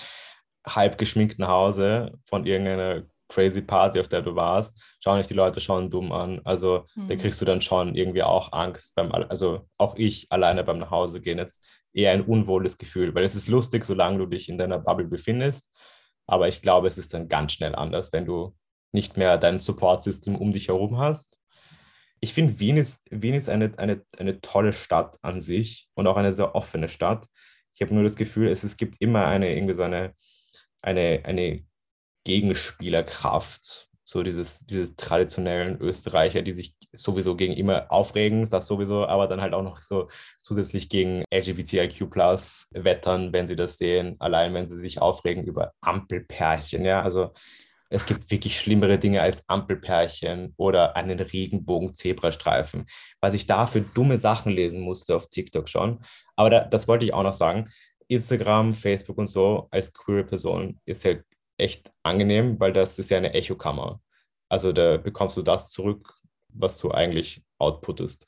[0.67, 5.35] halb geschminkt nach Hause von irgendeiner crazy Party, auf der du warst, schauen dich die
[5.35, 6.41] Leute schon dumm an.
[6.45, 7.09] Also mhm.
[7.09, 10.91] da kriegst du dann schon irgendwie auch Angst beim, also auch ich alleine beim nach
[10.91, 14.59] Hause gehen jetzt eher ein unwohles Gefühl, weil es ist lustig, solange du dich in
[14.59, 15.69] deiner Bubble befindest.
[16.27, 18.55] Aber ich glaube, es ist dann ganz schnell anders, wenn du
[18.93, 21.39] nicht mehr dein Support-System um dich herum hast.
[22.21, 26.17] Ich finde, Wien ist, Wien ist eine, eine, eine tolle Stadt an sich und auch
[26.17, 27.27] eine sehr offene Stadt.
[27.75, 30.15] Ich habe nur das Gefühl, es, es gibt immer eine, irgendwie so eine,
[30.83, 31.65] eine, eine
[32.25, 39.27] Gegenspielerkraft, so dieses, dieses traditionellen Österreicher, die sich sowieso gegen immer aufregen, das sowieso, aber
[39.27, 40.09] dann halt auch noch so
[40.43, 42.01] zusätzlich gegen LGBTIQ
[42.73, 47.35] wettern, wenn sie das sehen, allein wenn sie sich aufregen über Ampelpärchen, ja, also
[47.91, 52.87] es gibt wirklich schlimmere Dinge als Ampelpärchen oder einen Regenbogen-Zebrastreifen.
[53.21, 56.01] Was ich da für dumme Sachen lesen musste auf TikTok schon.
[56.37, 57.71] Aber da, das wollte ich auch noch sagen.
[58.09, 61.25] Instagram, Facebook und so als queere Person ist halt
[61.59, 64.01] echt angenehm, weil das ist ja eine Echokammer.
[64.49, 66.15] Also da bekommst du das zurück,
[66.49, 68.27] was du eigentlich outputtest.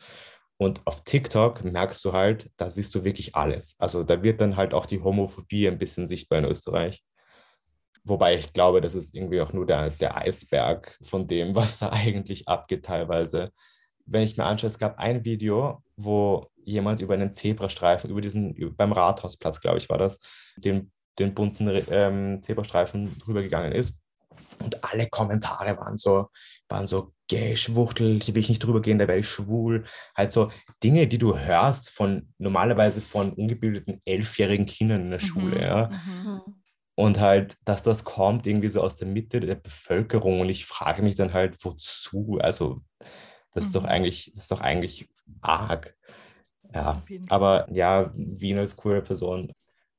[0.59, 3.77] Und auf TikTok merkst du halt, da siehst du wirklich alles.
[3.79, 7.03] Also da wird dann halt auch die Homophobie ein bisschen sichtbar in Österreich.
[8.05, 11.91] Wobei ich glaube, das ist irgendwie auch nur der, der Eisberg von dem, was da
[11.91, 13.53] eigentlich abgeht teilweise.
[14.05, 18.75] Wenn ich mir anschaue, es gab ein Video, wo jemand über einen Zebrastreifen, über diesen,
[18.77, 20.19] beim Rathausplatz, glaube ich, war das,
[20.57, 24.01] den den bunten ähm, Zebrastreifen drüber gegangen ist.
[24.59, 26.29] Und alle Kommentare waren so,
[26.69, 29.85] waren so, gay, Schwuchtel, hier will ich nicht drüber gehen, da werde ich schwul.
[30.17, 30.51] Halt so
[30.83, 35.91] Dinge, die du hörst von normalerweise von ungebildeten elfjährigen Kindern in der mhm, Schule, ja.
[35.91, 36.41] Mhm.
[36.97, 40.41] Und halt, dass das kommt irgendwie so aus der Mitte der Bevölkerung.
[40.41, 42.39] Und ich frage mich dann halt, wozu?
[42.43, 42.83] Also,
[43.53, 43.67] das mhm.
[43.67, 43.89] ist doch mhm.
[43.89, 45.09] eigentlich, das ist doch eigentlich
[45.41, 45.97] arg.
[46.75, 49.53] Ja, aber ja, Wien als queere Person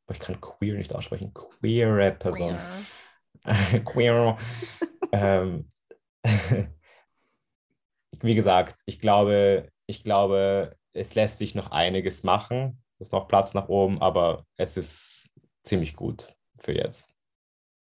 [0.10, 2.58] ich kann queer nicht aussprechen, queere Person.
[3.86, 4.38] Queer.
[5.12, 5.72] ähm,
[8.22, 12.84] wie gesagt, ich glaube, ich glaube, es lässt sich noch einiges machen.
[13.00, 15.30] Es ist noch Platz nach oben, aber es ist
[15.64, 17.14] ziemlich gut für jetzt.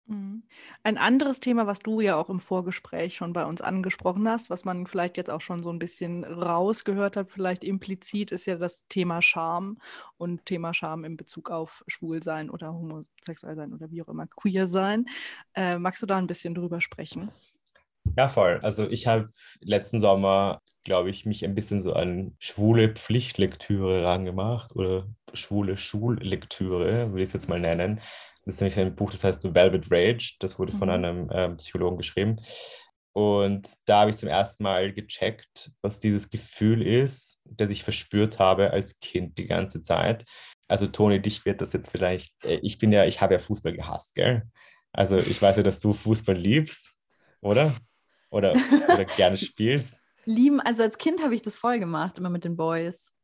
[0.07, 0.43] Mhm.
[0.83, 4.65] Ein anderes Thema, was du ja auch im Vorgespräch schon bei uns angesprochen hast, was
[4.65, 8.85] man vielleicht jetzt auch schon so ein bisschen rausgehört hat, vielleicht implizit, ist ja das
[8.89, 9.79] Thema Scham
[10.17, 14.67] und Thema Scham in Bezug auf Schwulsein oder homosexuell sein oder wie auch immer queer
[14.67, 15.07] sein.
[15.55, 17.31] Äh, magst du da ein bisschen drüber sprechen?
[18.17, 18.59] Ja, voll.
[18.63, 24.75] Also ich habe letzten Sommer, glaube ich, mich ein bisschen so an schwule Pflichtlektüre rangemacht
[24.75, 28.01] oder schwule Schullektüre, würde ich es jetzt mal nennen.
[28.45, 30.37] Das ist nämlich ein Buch, das heißt Velvet Rage.
[30.41, 30.95] Das wurde von mhm.
[30.95, 32.37] einem ähm, Psychologen geschrieben.
[33.15, 38.39] Und da habe ich zum ersten Mal gecheckt, was dieses Gefühl ist, das ich verspürt
[38.39, 40.25] habe als Kind die ganze Zeit.
[40.67, 43.75] Also Toni, dich wird das jetzt vielleicht, äh, ich bin ja, ich habe ja Fußball
[43.75, 44.45] gehasst, gell?
[44.93, 46.95] Also ich weiß ja, dass du Fußball liebst,
[47.41, 47.75] oder?
[48.31, 48.55] Oder,
[48.89, 50.03] oder gerne spielst.
[50.25, 53.15] Lieben, also als Kind habe ich das voll gemacht, immer mit den Boys.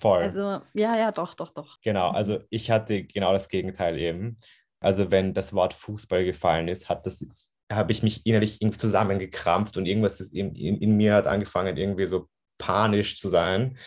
[0.00, 0.22] Voll.
[0.22, 1.80] Also, ja, ja, doch, doch, doch.
[1.82, 4.38] Genau, also ich hatte genau das Gegenteil eben.
[4.80, 7.26] Also, wenn das Wort Fußball gefallen ist, hat das,
[7.70, 12.06] habe ich mich innerlich irgendwie zusammengekrampft und irgendwas in, in, in mir hat angefangen, irgendwie
[12.06, 13.78] so panisch zu sein.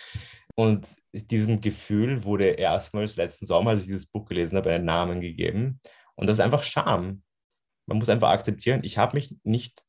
[0.56, 5.22] Und diesem Gefühl wurde erstmals letzten Sommer, als ich dieses Buch gelesen habe, einen Namen
[5.22, 5.80] gegeben.
[6.16, 7.24] Und das ist einfach Scham.
[7.88, 9.82] Man muss einfach akzeptieren, ich habe mich nicht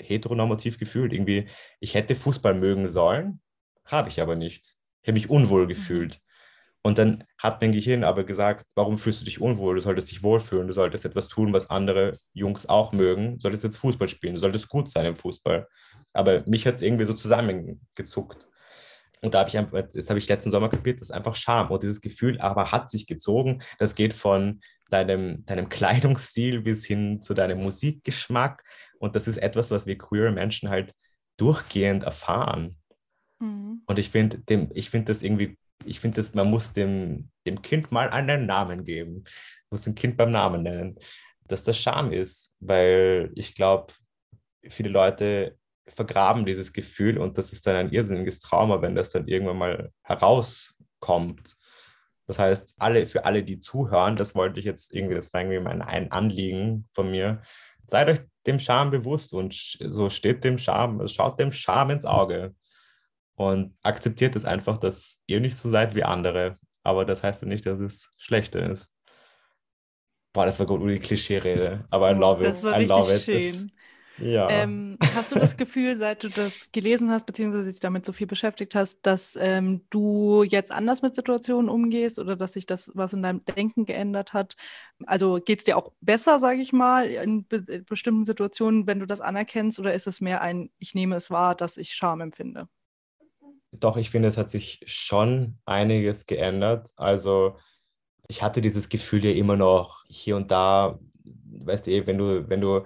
[0.00, 1.12] heteronormativ gefühlt.
[1.12, 1.48] Irgendwie,
[1.80, 3.40] ich hätte Fußball mögen sollen,
[3.84, 4.77] habe ich aber nicht.
[5.02, 5.68] Ich habe mich unwohl mhm.
[5.68, 6.20] gefühlt.
[6.82, 9.74] Und dann hat mein Gehirn aber gesagt, warum fühlst du dich unwohl?
[9.74, 13.34] Du solltest dich wohlfühlen, du solltest etwas tun, was andere Jungs auch mögen.
[13.34, 15.66] Du solltest jetzt Fußball spielen, du solltest gut sein im Fußball.
[16.12, 18.48] Aber mich hat es irgendwie so zusammengezuckt.
[19.20, 19.54] Und da habe ich,
[19.94, 21.70] jetzt habe ich letzten Sommer kapiert, das ist einfach Scham.
[21.70, 23.62] Und dieses Gefühl aber hat sich gezogen.
[23.78, 28.62] Das geht von deinem, deinem Kleidungsstil bis hin zu deinem Musikgeschmack.
[28.98, 30.94] Und das ist etwas, was wir queer Menschen halt
[31.36, 32.77] durchgehend erfahren.
[33.40, 33.82] Mhm.
[33.86, 34.42] Und ich finde,
[34.74, 38.84] ich finde das irgendwie, ich finde das, man muss dem, dem Kind mal einen Namen
[38.84, 39.14] geben.
[39.14, 39.24] Man
[39.70, 40.98] muss ein Kind beim Namen nennen.
[41.46, 43.92] Dass das Scham ist, weil ich glaube,
[44.68, 49.26] viele Leute vergraben dieses Gefühl und das ist dann ein irrsinniges Trauma, wenn das dann
[49.26, 51.56] irgendwann mal herauskommt.
[52.26, 55.60] Das heißt, alle, für alle, die zuhören, das wollte ich jetzt irgendwie, das war irgendwie
[55.60, 57.40] mein ein Anliegen von mir.
[57.86, 62.54] Seid euch dem Charme bewusst und so steht dem Charme, schaut dem Charme ins Auge
[63.38, 66.56] und akzeptiert es einfach, dass ihr nicht so seid wie andere.
[66.82, 68.92] Aber das heißt ja nicht, dass es schlechter ist.
[70.32, 71.86] Boah, das war gut, die Klischee-Rede.
[71.88, 72.50] Aber I love it.
[72.50, 73.72] Das war I richtig schön.
[74.18, 74.50] Das, ja.
[74.50, 78.26] Ähm, hast du das Gefühl, seit du das gelesen hast, beziehungsweise dich damit so viel
[78.26, 83.12] beschäftigt hast, dass ähm, du jetzt anders mit Situationen umgehst oder dass sich das was
[83.12, 84.56] in deinem Denken geändert hat?
[85.06, 89.06] Also geht es dir auch besser, sage ich mal, in be bestimmten Situationen, wenn du
[89.06, 92.68] das anerkennst, oder ist es mehr ein, ich nehme es wahr, dass ich Scham empfinde?
[93.72, 96.90] Doch, ich finde, es hat sich schon einiges geändert.
[96.96, 97.58] Also
[98.28, 102.48] ich hatte dieses Gefühl ja immer noch hier und da, weißt du, eh, wenn du,
[102.48, 102.84] wenn du,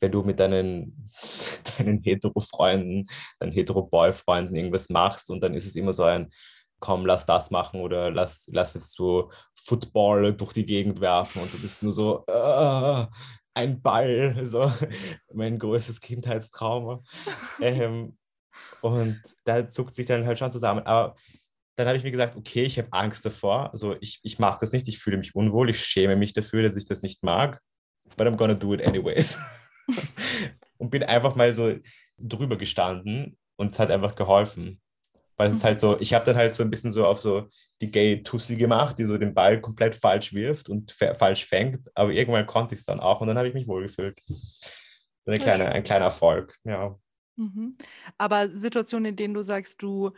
[0.00, 1.10] wenn du mit deinen,
[1.78, 3.06] deinen Hetero-Freunden,
[3.40, 6.30] deinen Hetero-Boy-Freunden irgendwas machst und dann ist es immer so ein,
[6.80, 11.52] komm, lass das machen oder lass, lass jetzt so Football durch die Gegend werfen und
[11.52, 13.06] du bist nur so, äh,
[13.54, 14.70] ein Ball, so
[15.34, 17.02] mein größtes Kindheitstrauma.
[17.60, 18.17] ähm,
[18.80, 20.86] und da zuckt sich dann halt schon zusammen.
[20.86, 21.16] Aber
[21.76, 23.70] dann habe ich mir gesagt, okay, ich habe Angst davor.
[23.72, 26.76] Also ich, ich mag das nicht, ich fühle mich unwohl, ich schäme mich dafür, dass
[26.76, 27.60] ich das nicht mag.
[28.16, 29.38] But I'm gonna do it anyways.
[30.78, 31.76] und bin einfach mal so
[32.18, 34.80] drüber gestanden und es hat einfach geholfen.
[35.36, 37.46] Weil es ist halt so, ich habe dann halt so ein bisschen so auf so
[37.80, 41.88] die Gay Tussi gemacht, die so den Ball komplett falsch wirft und falsch fängt.
[41.94, 44.18] Aber irgendwann konnte ich es dann auch und dann habe ich mich wohlgefühlt.
[45.26, 46.98] Eine kleine, ein kleiner Erfolg, ja.
[47.38, 47.76] Mhm.
[48.18, 50.10] Aber Situationen, in denen du sagst, du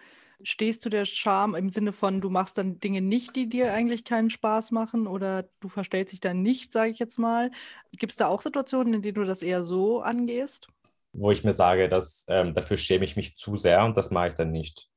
[0.43, 4.05] stehst zu der Scham im Sinne von, du machst dann Dinge nicht, die dir eigentlich
[4.05, 7.51] keinen Spaß machen oder du verstellst dich dann nicht, sage ich jetzt mal.
[7.99, 10.69] Gibt es da auch Situationen, in denen du das eher so angehst?
[11.13, 14.29] Wo ich mir sage, dass ähm, dafür schäme ich mich zu sehr und das mache
[14.29, 14.89] ich dann nicht.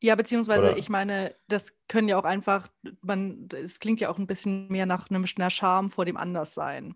[0.00, 2.68] Ja, beziehungsweise Oder- ich meine, das können ja auch einfach,
[3.02, 6.94] man, es klingt ja auch ein bisschen mehr nach einem, einer Scham vor dem Anderssein,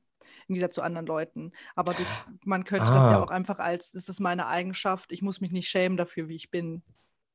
[0.49, 1.53] im Gegensatz zu anderen Leuten.
[1.75, 2.03] Aber du,
[2.45, 3.23] man könnte das ja Ah.
[3.23, 6.51] auch einfach als, es ist meine Eigenschaft, ich muss mich nicht schämen dafür, wie ich
[6.51, 6.83] bin.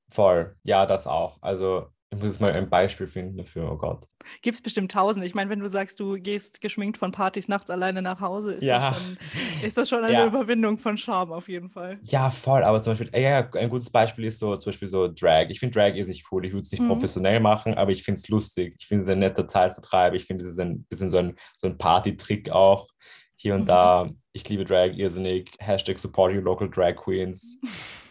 [0.10, 1.38] Voll, ja, das auch.
[1.42, 4.08] Also ich muss jetzt mal ein Beispiel finden dafür, oh Gott.
[4.42, 5.26] Gibt es bestimmt tausend.
[5.26, 8.64] Ich meine, wenn du sagst, du gehst geschminkt von Partys nachts alleine nach Hause, ist,
[8.64, 8.92] Ja.
[8.92, 9.18] das, schon,
[9.64, 10.26] ist das schon eine Ja.
[10.26, 12.00] Überwindung von Scham auf jeden Fall.
[12.04, 15.48] Ja, voll, aber zum Beispiel, ja, ein gutes Beispiel ist so, zum Beispiel so Drag.
[15.50, 16.88] Ich finde Drag ist nicht cool, ich würde es nicht Mhm.
[16.88, 18.76] professionell machen, aber ich finde es lustig.
[18.80, 20.14] Ich finde es ein netter Zeitvertreib.
[20.14, 22.88] Ich finde, es ist ein bisschen so ein, so ein Party-Trick auch
[23.36, 23.68] hier und Mhm.
[23.68, 24.10] da.
[24.32, 25.52] Ich liebe Drag irrsinnig.
[25.60, 27.60] Hashtag support your local Drag Queens.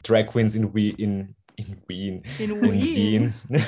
[0.02, 2.22] Drag Queens in, in, in Wien.
[2.38, 3.34] In in Wien.
[3.50, 3.64] Wien.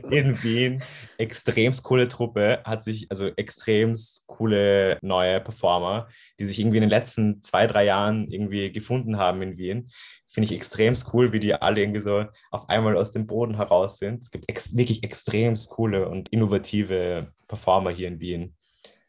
[0.10, 0.82] in Wien.
[1.18, 6.90] Extremst coole Truppe, hat sich, also extremst coole neue Performer, die sich irgendwie in den
[6.90, 9.90] letzten zwei, drei Jahren irgendwie gefunden haben in Wien.
[10.28, 13.98] Finde ich extremst cool, wie die alle irgendwie so auf einmal aus dem Boden heraus
[13.98, 14.22] sind.
[14.22, 18.54] Es gibt ex wirklich extremst coole und innovative Performer hier in Wien.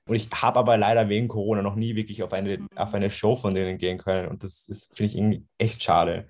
[0.06, 3.38] Und ich habe aber leider wegen Corona noch nie wirklich auf eine, auf eine Show
[3.38, 4.28] von denen gehen können.
[4.28, 6.28] Und das ist, finde ich, irgendwie echt schade.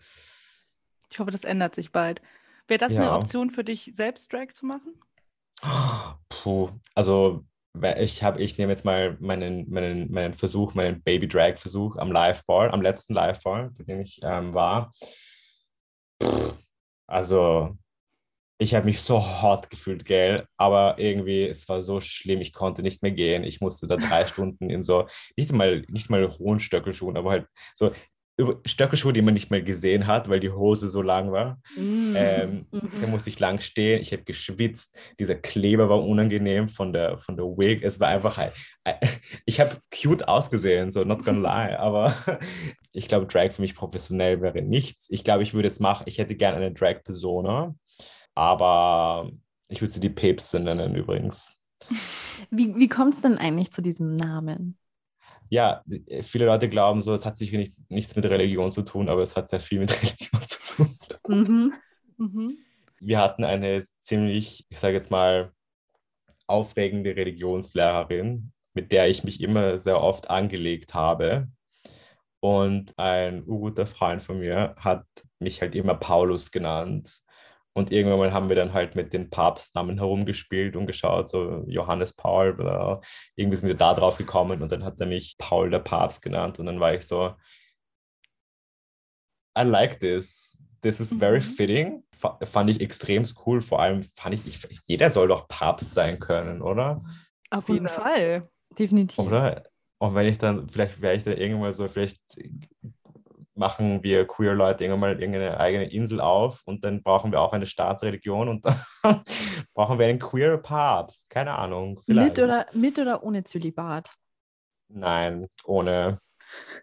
[1.14, 2.24] Ich hoffe, das ändert sich bald.
[2.68, 3.14] Wäre das eine Ja.
[3.14, 4.96] Option für dich, selbst Drag zu machen?
[6.28, 7.46] Puh, also
[8.00, 12.82] ich habe, ich nehme jetzt mal meinen, meinen, meinen Versuch, meinen Baby-Drag-Versuch am Live-Ball, am
[12.82, 14.92] letzten Live-Ball, bei dem ich ähm, war.
[16.20, 16.56] Pff,
[17.06, 17.78] Also,
[18.60, 22.82] ich habe mich so hot gefühlt, gell, aber irgendwie, es war so schlimm, ich konnte
[22.82, 23.44] nicht mehr gehen.
[23.44, 27.48] Ich musste da drei Stunden in so, nicht mal, nicht mal hohen Stöckelschuhen, aber halt
[27.76, 27.92] so
[28.66, 31.62] Stöckelschuhe, die man nicht mal gesehen hat, weil die Hose so lang war.
[31.78, 32.90] Ähm, Mhm.
[33.02, 37.38] Da musste ich lang stehen, ich habe geschwitzt, dieser Kleber war unangenehm von der, von
[37.38, 37.84] der Wig.
[37.84, 38.52] Es war einfach, ein,
[38.84, 38.96] ein,
[39.46, 42.16] ich habe cute ausgesehen, so not gonna lie, aber
[42.94, 45.08] ich glaube, Drag für mich professionell wäre nichts.
[45.10, 47.76] Ich glaube, ich würde es machen, ich hätte gerne eine Drag-Persona,
[48.34, 49.30] aber
[49.68, 51.56] ich würde sie die Päpste nennen übrigens.
[52.50, 54.78] Wie, wie kommt es denn eigentlich zu diesem Namen?
[55.54, 59.08] Ja, die- viele Leute glauben so, es hat sicher nichts, nichts mit Religion zu tun,
[59.08, 60.90] aber es hat sehr viel mit Religion zu tun.
[61.28, 61.74] Mhm.
[62.18, 62.58] Mhm.
[63.00, 65.52] wir hatten eine ziemlich, ich sage jetzt mal,
[66.48, 71.48] aufregende Religionslehrerin, mit der ich mich immer sehr oft angelegt habe.
[72.40, 75.06] Und ein urguter Freund von mir hat
[75.40, 77.20] mich halt immer Paulus genannt.
[77.76, 82.14] Und irgendwann mal haben wir dann halt mit den Papstnamen herumgespielt und geschaut, so Johannes
[82.14, 83.02] Paul, bla.
[83.36, 86.60] irgendwie sind wir da drauf gekommen und dann hat er mich Paul der Papst genannt.
[86.60, 87.34] Und dann war ich so,
[89.58, 90.58] I like this.
[90.82, 91.44] This is very Mhm.
[91.44, 92.04] fitting.
[92.18, 93.62] Fa- Fand ich extrem cool.
[93.62, 97.04] Vor allem fand ich, ich, jeder soll doch Papst sein können, oder?
[97.52, 97.92] Auf jeden 100.
[97.92, 98.50] Fall.
[98.78, 99.20] Definitiv.
[99.20, 99.64] Oder?
[100.00, 102.20] Und wenn ich dann, vielleicht wäre ich dann irgendwann mal so, vielleicht
[103.56, 107.54] machen wir queer Leute irgendwann mal irgendeine eigene Insel auf und dann brauchen wir auch
[107.54, 108.80] eine Staatsreligion und dann
[109.74, 111.30] brauchen wir einen queer Papst.
[111.30, 112.02] Keine Ahnung.
[112.08, 114.10] Mit oder, mit oder ohne Zölibat?
[114.88, 116.20] Nein, ohne.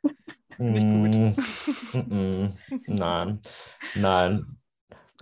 [0.59, 1.95] Nicht gut.
[1.95, 2.55] Mm, mm,
[2.87, 3.41] nein,
[3.95, 4.60] nein.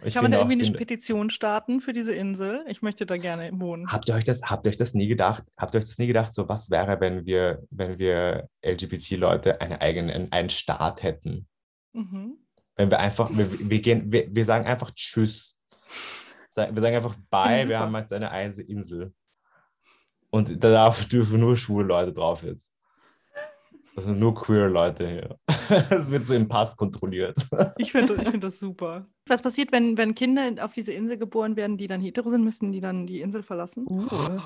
[0.05, 2.65] Ich Kann man da irgendwie auch- eine finde- Petition starten für diese Insel?
[2.69, 3.91] Ich möchte da gerne wohnen.
[3.91, 5.45] Habt ihr euch das, habt ihr euch das nie gedacht?
[5.57, 9.81] Habt ihr euch das nie gedacht, so was wäre, wenn wir, wenn wir LGBT-Leute eine
[9.81, 11.49] eigene, einen Staat hätten?
[11.93, 12.39] Mhm.
[12.77, 15.59] Wenn wir einfach, wir, wir gehen, wir, wir sagen einfach Tschüss.
[16.55, 18.31] Wir sagen einfach Bye, wir haben jetzt eine
[18.63, 19.13] Insel.
[20.31, 22.71] Und da dürfen nur schwule Leute drauf jetzt.
[23.99, 25.39] Das sind nur queer Leute hier.
[25.91, 27.37] Es wird so im Pass kontrolliert.
[27.79, 29.09] Ich finde ich find das super.
[29.27, 32.71] Was passiert, wenn, wenn Kinder auf diese Insel geboren werden, die dann hetero sind, müssen
[32.71, 33.89] die dann die Insel verlassen?
[33.89, 34.39] Uh.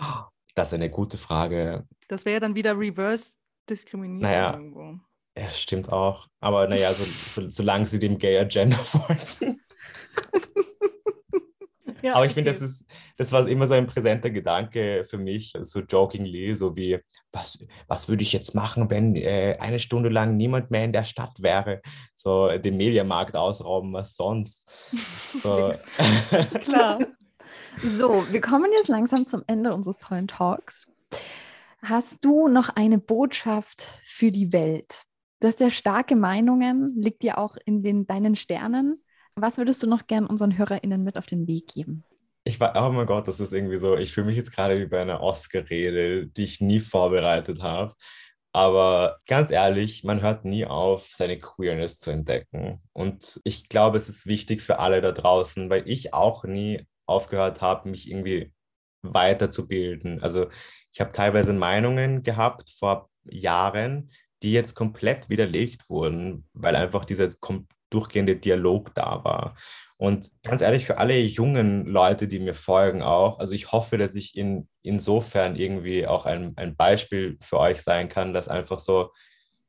[0.55, 1.87] Das ist eine gute Frage.
[2.09, 3.37] Das wäre ja dann wieder Reverse
[3.69, 4.55] Diskriminierung Naja.
[4.55, 4.99] irgendwo.
[5.37, 6.29] Ja, stimmt auch.
[6.41, 9.61] Aber naja, so, so, solange sie dem Gay Agenda folgen.
[12.03, 12.61] Ja, Aber ich finde, okay.
[12.61, 12.87] das ist,
[13.17, 16.99] das war immer so ein präsenter Gedanke für mich, so jokingly, so wie,
[17.31, 21.05] was, was würde ich jetzt machen, wenn äh, eine Stunde lang niemand mehr in der
[21.05, 21.81] Stadt wäre?
[22.15, 24.71] So den Mediamarkt ausrauben, was sonst?
[25.43, 25.73] So,
[26.61, 26.99] Klar.
[27.83, 30.87] So, wir kommen jetzt langsam zum Ende unseres tollen Talks.
[31.83, 35.03] Hast du noch eine Botschaft für die Welt?
[35.41, 39.03] Du hast ja starke Meinungen, liegt ja auch in den, deinen Sternen.
[39.35, 42.05] Was würdest du noch gern unseren HörerInnen mit auf den Weg geben?
[42.45, 44.87] ich war, oh mein Gott, das ist irgendwie so, ich fühle mich jetzt gerade wie
[44.87, 47.95] bei einer Oscar-Rede, die ich nie vorbereitet habe.
[48.53, 52.83] Aber ganz ehrlich, man hört nie auf, seine Queerness zu entdecken.
[52.92, 57.61] Und ich glaube, es ist wichtig für alle da draußen, weil ich auch nie aufgehört
[57.61, 58.53] habe, mich irgendwie
[59.03, 60.21] weiterzubilden.
[60.23, 60.49] Also
[60.92, 64.11] ich habe teilweise Meinungen gehabt vor Jahren,
[64.42, 69.57] die jetzt komplett widerlegt wurden, weil einfach dieser kom- durchgehende Dialog da war.
[69.96, 74.16] Und ganz ehrlich, für alle jungen Leute, die mir folgen auch, also ich hoffe, dass
[74.16, 79.12] ich in, insofern irgendwie auch ein, ein Beispiel für euch sein kann, dass einfach so,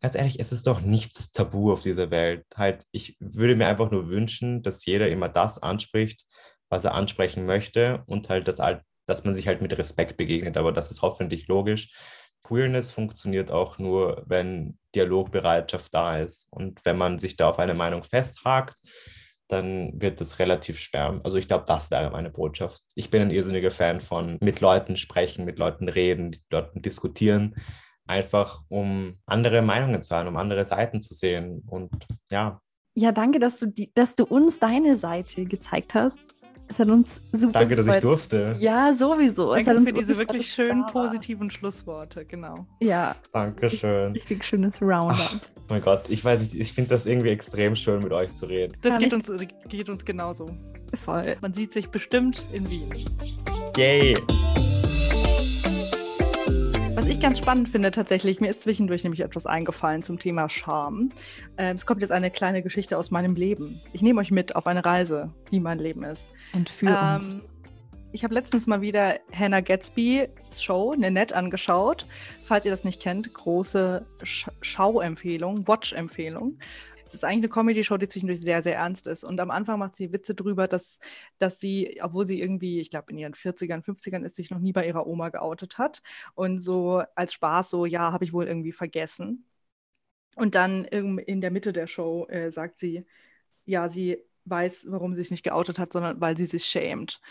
[0.02, 2.46] ganz ehrlich, es ist doch nichts tabu auf dieser Welt.
[2.58, 6.26] Halt, ich würde mir einfach nur wünschen, dass jeder immer das anspricht,
[6.70, 10.58] was er ansprechen möchte und halt, halt, dass man sich halt mit Respekt begegnet.
[10.58, 11.92] Aber das ist hoffentlich logisch.
[12.44, 16.48] Queerness funktioniert auch nur, wenn Dialogbereitschaft da ist.
[16.52, 18.76] Und wenn man sich da auf eine Meinung festhakt,
[19.48, 21.20] dann wird es relativ schwer.
[21.24, 22.82] Also ich glaube, das wäre meine Botschaft.
[22.96, 27.56] Ich bin ein irrsinniger Fan von mit Leuten sprechen, mit Leuten reden, mit Leuten diskutieren,
[28.08, 31.64] einfach um andere Meinungen zu hören, um andere Seiten zu sehen.
[31.68, 31.92] Und
[32.32, 32.62] ja,
[32.96, 36.36] Ja, danke, dass du, die, dass du uns deine Seite gezeigt hast.
[36.68, 38.04] Es hat uns super danke, dass ich gefreut.
[38.04, 38.56] durfte.
[38.60, 39.54] Ja, sowieso.
[39.54, 42.66] Es hat Danke uns für diese gefreut, wirklich schönen, positiven Schlussworte, genau.
[42.82, 44.14] Ja, Dankeschön.
[44.14, 45.18] richtig schönes Roundup.
[45.20, 48.34] Ach, oh mein Gott, ich weiß nicht, ich finde das irgendwie extrem schön, mit euch
[48.34, 48.76] zu reden.
[48.82, 49.32] Das geht uns,
[49.68, 50.50] geht uns genauso.
[51.04, 51.36] Voll.
[51.42, 52.90] Man sieht sich bestimmt in Wien.
[53.78, 54.16] Yay!
[57.04, 61.10] Was ich ganz spannend finde tatsächlich, mir ist zwischendurch nämlich etwas eingefallen zum Thema Scham.
[61.58, 63.82] Ähm, es kommt jetzt eine kleine Geschichte aus meinem Leben.
[63.92, 66.32] Ich nehme euch mit auf eine Reise, die mein Leben ist.
[66.54, 67.34] Entführ uns.
[67.34, 67.42] Ähm,
[68.14, 72.08] ich habe letztens mal wieder Hannah Gatsby's Show, Nanette, angeschaut.
[72.46, 76.58] Falls ihr das nicht kennt, große Sch Schauempfehlung, Watch-Empfehlung.
[77.14, 79.24] Es ist eigentlich eine Comedy-Show, die zwischendurch sehr, sehr ernst ist.
[79.24, 81.00] Und am Anfang macht sie Witze drüber, dass,
[81.38, 84.74] dass sie, obwohl sie irgendwie, ich glaube, in ihren 40ern, 50ern ist, sich noch nie
[84.74, 86.02] bei ihrer Oma geoutet hat.
[86.34, 89.46] Und so als Spaß so, ja, habe ich wohl irgendwie vergessen.
[90.36, 93.06] Und dann in der Mitte der Show äh, sagt sie,
[93.66, 97.22] ja, sie weiß, warum sie sich nicht geoutet hat, sondern weil sie sich schämt.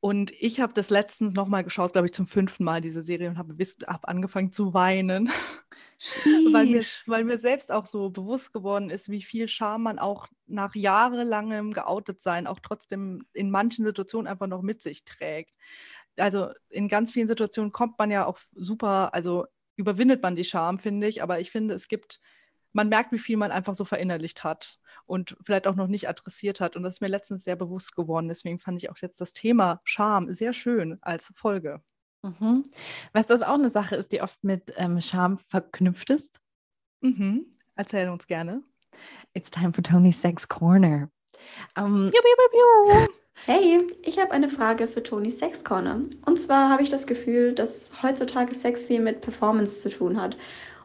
[0.00, 3.38] Und ich habe das letztens nochmal geschaut, glaube ich, zum fünften Mal diese Serie und
[3.38, 3.56] habe
[3.86, 5.28] hab angefangen zu weinen,
[6.52, 10.28] weil mir, weil mir selbst auch so bewusst geworden ist, wie viel Scham man auch
[10.46, 15.56] nach jahrelangem geoutet sein auch trotzdem in manchen Situationen einfach noch mit sich trägt.
[16.16, 20.78] Also in ganz vielen Situationen kommt man ja auch super, also überwindet man die Scham,
[20.78, 22.20] finde ich, aber ich finde, es gibt,
[22.78, 26.60] man merkt, wie viel man einfach so verinnerlicht hat und vielleicht auch noch nicht adressiert
[26.60, 26.76] hat.
[26.76, 28.28] Und das ist mir letztens sehr bewusst geworden.
[28.28, 31.82] Deswegen fand ich auch jetzt das Thema Scham sehr schön als Folge.
[32.22, 32.70] Mhm.
[33.14, 36.40] Weißt du, was auch eine Sache ist, die oft mit ähm, Scham verknüpft ist?
[37.00, 37.46] Mhm.
[37.74, 38.62] Erzähl uns gerne.
[39.34, 41.10] It's time for Tony's Sex Corner.
[41.74, 43.08] Piu.
[43.46, 46.02] Hey, ich habe eine Frage für Tonys Sex Corner.
[46.26, 50.36] Und zwar habe ich das Gefühl, dass heutzutage Sex viel mit Performance zu tun hat.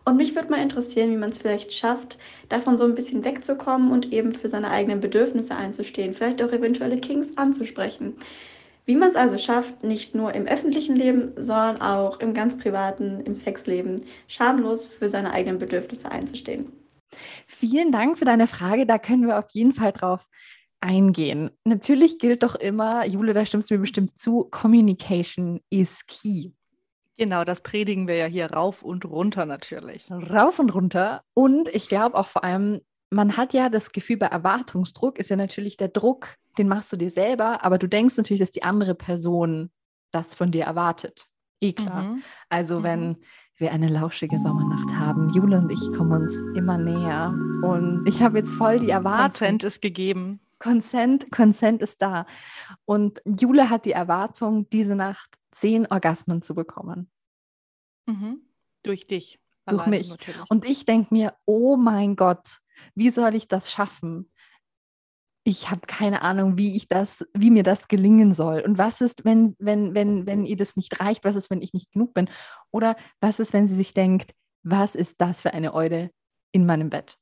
[0.05, 2.17] Und mich würde mal interessieren, wie man es vielleicht schafft,
[2.49, 6.99] davon so ein bisschen wegzukommen und eben für seine eigenen Bedürfnisse einzustehen, vielleicht auch eventuelle
[6.99, 8.15] Kings anzusprechen.
[8.85, 13.21] Wie man es also schafft, nicht nur im öffentlichen Leben, sondern auch im ganz privaten,
[13.21, 16.73] im Sexleben, schamlos für seine eigenen Bedürfnisse einzustehen.
[17.47, 18.85] Vielen Dank für deine Frage.
[18.85, 20.27] Da können wir auf jeden Fall drauf
[20.81, 21.51] eingehen.
[21.63, 26.51] Natürlich gilt doch immer, Jule, da stimmst du mir bestimmt zu, Communication is key.
[27.17, 30.09] Genau, das predigen wir ja hier rauf und runter natürlich.
[30.09, 31.23] Rauf und runter.
[31.33, 35.35] Und ich glaube auch vor allem, man hat ja das Gefühl, bei Erwartungsdruck ist ja
[35.35, 38.95] natürlich der Druck, den machst du dir selber, aber du denkst natürlich, dass die andere
[38.95, 39.69] Person
[40.11, 41.27] das von dir erwartet.
[41.61, 42.03] Eh klar.
[42.03, 42.23] Mhm.
[42.49, 42.83] Also mhm.
[42.83, 43.17] wenn
[43.57, 48.39] wir eine lauschige Sommernacht haben, Jule und ich kommen uns immer näher und ich habe
[48.39, 49.29] jetzt voll die Erwartung.
[49.29, 50.39] Consent ist gegeben.
[50.57, 52.25] Consent, Consent ist da.
[52.85, 57.09] Und Jule hat die Erwartung, diese Nacht zehn Orgasmen zu bekommen.
[58.05, 58.41] Mhm.
[58.83, 59.39] Durch dich.
[59.65, 60.09] Durch mich.
[60.09, 60.49] Natürlich.
[60.49, 62.59] Und ich denke mir, oh mein Gott,
[62.95, 64.29] wie soll ich das schaffen?
[65.45, 68.61] Ich habe keine Ahnung, wie ich das, wie mir das gelingen soll.
[68.61, 71.23] Und was ist, wenn, wenn, wenn, wenn ihr das nicht reicht?
[71.23, 72.29] Was ist, wenn ich nicht genug bin?
[72.71, 74.33] Oder was ist, wenn sie sich denkt,
[74.63, 76.11] was ist das für eine Eude
[76.51, 77.17] in meinem Bett?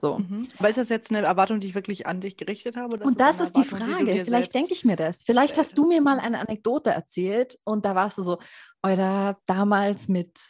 [0.00, 0.18] So.
[0.18, 0.46] Mhm.
[0.58, 3.04] Aber ist das jetzt eine Erwartung, die ich wirklich an dich gerichtet habe?
[3.04, 4.14] und das ist die Frage.
[4.14, 5.22] Die Vielleicht denke ich mir das.
[5.22, 8.38] Vielleicht hast du mir mal eine Anekdote erzählt und da warst du so,
[8.82, 10.40] oder damals mit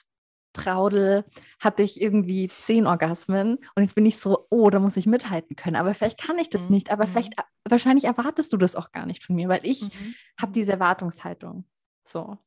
[0.52, 1.24] Traudel
[1.58, 5.56] hatte ich irgendwie zehn Orgasmen und jetzt bin ich so, oh, da muss ich mithalten
[5.56, 5.76] können.
[5.76, 6.70] Aber vielleicht kann ich das mhm.
[6.70, 6.90] nicht.
[6.92, 7.10] Aber mhm.
[7.10, 7.34] vielleicht,
[7.68, 10.14] wahrscheinlich erwartest du das auch gar nicht von mir, weil ich mhm.
[10.40, 11.64] habe diese Erwartungshaltung.
[12.04, 12.38] So.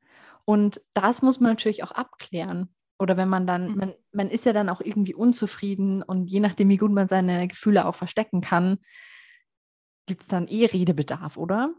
[0.45, 2.73] Und das muss man natürlich auch abklären.
[2.99, 3.77] Oder wenn man dann, mhm.
[3.77, 7.47] man, man ist ja dann auch irgendwie unzufrieden und je nachdem, wie gut man seine
[7.47, 8.77] Gefühle auch verstecken kann,
[10.05, 11.73] gibt es dann eh Redebedarf, oder?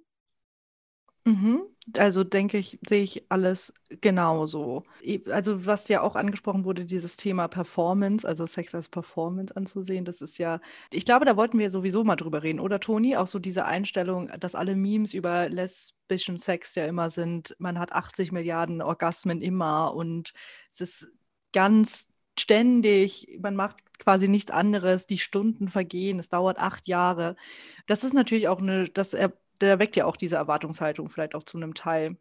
[1.26, 1.62] Mhm.
[1.98, 4.84] Also denke ich, sehe ich alles genauso.
[5.30, 10.20] Also was ja auch angesprochen wurde, dieses Thema Performance, also Sex als Performance anzusehen, das
[10.20, 10.60] ist ja,
[10.90, 13.16] ich glaube, da wollten wir sowieso mal drüber reden, oder Toni?
[13.16, 17.92] Auch so diese Einstellung, dass alle Memes über lesbischen Sex ja immer sind, man hat
[17.92, 20.32] 80 Milliarden Orgasmen immer und
[20.74, 21.06] es ist
[21.52, 22.06] ganz
[22.38, 27.36] ständig, man macht quasi nichts anderes, die Stunden vergehen, es dauert acht Jahre.
[27.86, 31.42] Das ist natürlich auch eine, das er der weckt ja auch diese Erwartungshaltung vielleicht auch
[31.42, 32.16] zu einem Teil.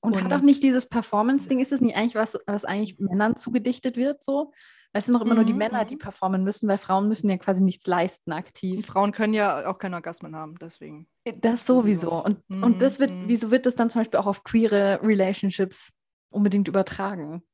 [0.00, 3.36] Und, und hat auch nicht dieses Performance-Ding, ist es nicht eigentlich was, was eigentlich Männern
[3.36, 4.52] zugedichtet wird, so?
[4.92, 5.36] Es sind noch immer mhm.
[5.36, 8.78] nur die mhm, Männer, die performen müssen, weil Frauen müssen ja quasi nichts leisten aktiv.
[8.78, 11.06] Und Frauen können ja auch keine Orgasmen haben, deswegen.
[11.36, 12.24] Das sowieso.
[12.24, 12.64] Und, mhm.
[12.64, 13.28] und das wird, mhm.
[13.28, 15.92] wieso wird das dann zum Beispiel auch auf queere Relationships
[16.30, 17.44] unbedingt übertragen?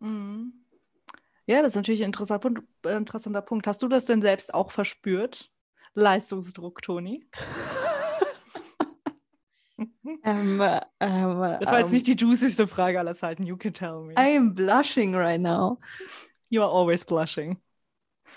[0.00, 0.52] Mhm.
[1.46, 3.66] Ja, das ist natürlich ein interessanter Punkt, äh, interessanter Punkt.
[3.66, 5.50] Hast du das denn selbst auch verspürt?
[5.94, 7.26] Leistungsdruck, Toni?
[10.24, 10.60] ähm,
[11.00, 13.44] ähm, das war jetzt nicht die juicigste Frage aller Zeiten.
[13.44, 14.14] You can tell me.
[14.14, 15.78] I am blushing right now.
[16.48, 17.60] You are always blushing.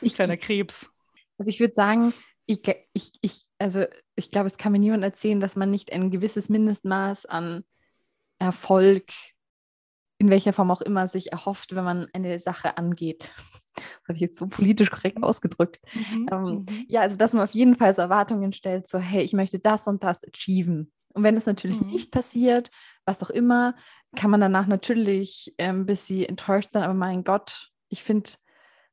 [0.02, 0.92] Ich, Kleiner Krebs.
[1.38, 2.14] Also ich würde sagen,
[2.46, 2.62] ich,
[2.94, 6.50] ich, ich, also ich glaube, es kann mir niemand erzählen, dass man nicht ein gewisses
[6.50, 7.64] Mindestmaß an
[8.40, 9.12] Erfolg,
[10.18, 13.32] in welcher Form auch immer, sich erhofft, wenn man eine Sache angeht.
[13.76, 15.82] Das habe ich jetzt so politisch korrekt ausgedrückt.
[15.94, 16.86] Mhm, ähm, mhm.
[16.88, 19.86] ja, also dass man auf jeden Fall so Erwartungen stellt, so hey, ich möchte das
[19.88, 20.94] und das achieven.
[21.16, 21.88] Und wenn es natürlich mhm.
[21.88, 22.70] nicht passiert,
[23.05, 23.76] was auch immer,
[24.16, 26.84] kann man danach natürlich ähm, ein bisschen enttäuscht sein.
[26.84, 28.32] Aber mein Gott, ich finde,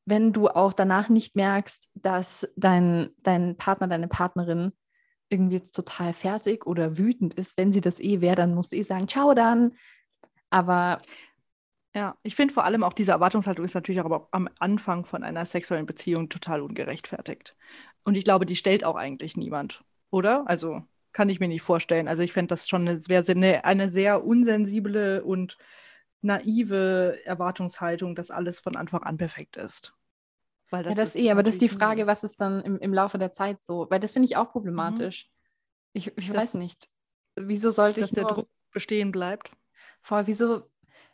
[0.05, 4.73] wenn du auch danach nicht merkst, dass dein, dein Partner, deine Partnerin
[5.31, 8.77] irgendwie jetzt total fertig oder wütend ist, wenn sie das eh wäre, dann musst du
[8.77, 9.73] eh sagen, ciao dann.
[10.51, 10.99] Aber
[11.95, 15.45] ja, ich finde vor allem auch diese Erwartungshaltung ist natürlich auch am Anfang von einer
[15.45, 17.57] sexuellen Beziehung total ungerechtfertigt.
[18.05, 20.47] Und ich glaube, die stellt auch eigentlich niemand, oder?
[20.47, 20.83] Also
[21.13, 22.09] kann ich mir nicht vorstellen.
[22.09, 25.59] Also ich fände das schon eine, eine, eine sehr unsensible und
[26.21, 29.95] naive Erwartungshaltung, dass alles von Anfang an perfekt ist.
[30.71, 32.79] Weil das ja, das ist eh, aber das ist die Frage, was ist dann im,
[32.79, 33.87] im Laufe der Zeit so?
[33.91, 35.29] Weil das finde ich auch problematisch.
[35.29, 35.33] Mhm.
[35.93, 36.89] Ich, ich das, weiß nicht.
[37.37, 38.17] Wieso sollte dass ich.
[38.17, 39.51] Dass der Druck bestehen bleibt.
[40.01, 40.71] Voll, wieso,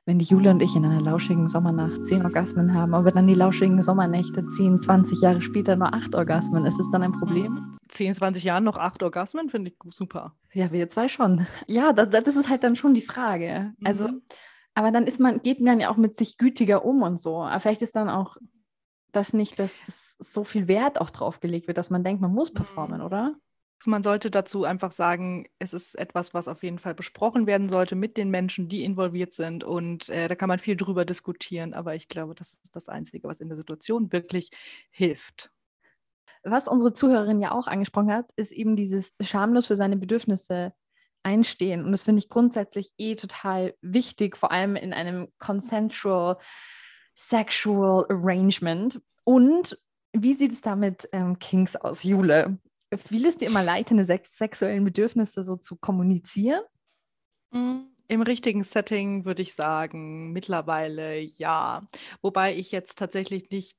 [0.09, 3.35] wenn die Jule und ich in einer lauschigen Sommernacht zehn Orgasmen haben, aber dann die
[3.35, 7.77] lauschigen Sommernächte ziehen 20 Jahre später nur acht Orgasmen, ist es dann ein Problem?
[7.89, 10.35] 10, 20 Jahren noch acht Orgasmen, finde ich super.
[10.55, 11.47] Ja, wir zwei schon.
[11.67, 13.75] Ja, das, das ist halt dann schon die Frage.
[13.85, 14.23] Also, mhm.
[14.73, 17.43] aber dann ist man, geht man ja auch mit sich gütiger um und so.
[17.43, 18.39] Aber vielleicht ist dann auch
[19.13, 22.33] das nicht, dass das so viel Wert auch drauf gelegt wird, dass man denkt, man
[22.33, 23.07] muss performen, mhm.
[23.07, 23.35] oder?
[23.87, 27.95] Man sollte dazu einfach sagen, es ist etwas, was auf jeden Fall besprochen werden sollte
[27.95, 29.63] mit den Menschen, die involviert sind.
[29.63, 31.75] Und äh, da kann man viel drüber diskutieren.
[31.75, 34.51] Aber ich glaube, das ist das Einzige, was in der Situation wirklich
[34.91, 35.53] hilft.
[36.43, 40.73] Was unsere Zuhörerin ja auch angesprochen hat, ist eben dieses schamlos für seine Bedürfnisse
[41.23, 41.85] einstehen.
[41.85, 46.39] Und das finde ich grundsätzlich eh total wichtig, vor allem in einem consensual
[47.15, 49.01] sexual arrangement.
[49.25, 49.79] Und
[50.13, 52.59] wie sieht es da mit ähm, Kings aus, Jule?
[52.97, 56.63] Fiel es dir immer leicht, deine sex sexuellen Bedürfnisse so zu kommunizieren?
[57.51, 61.83] Mm, Im richtigen Setting würde ich sagen, mittlerweile ja.
[62.23, 63.77] Wobei ich jetzt tatsächlich nicht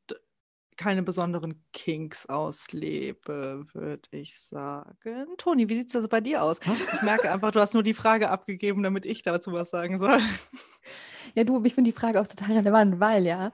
[0.79, 5.27] keine besonderen Kinks auslebe, würde ich sagen.
[5.37, 6.59] Toni, wie sieht es also bei dir aus?
[6.93, 10.19] Ich merke einfach, du hast nur die Frage abgegeben, damit ich dazu was sagen soll.
[11.35, 13.51] Ja, du, ich finde die Frage auch total relevant, weil ja,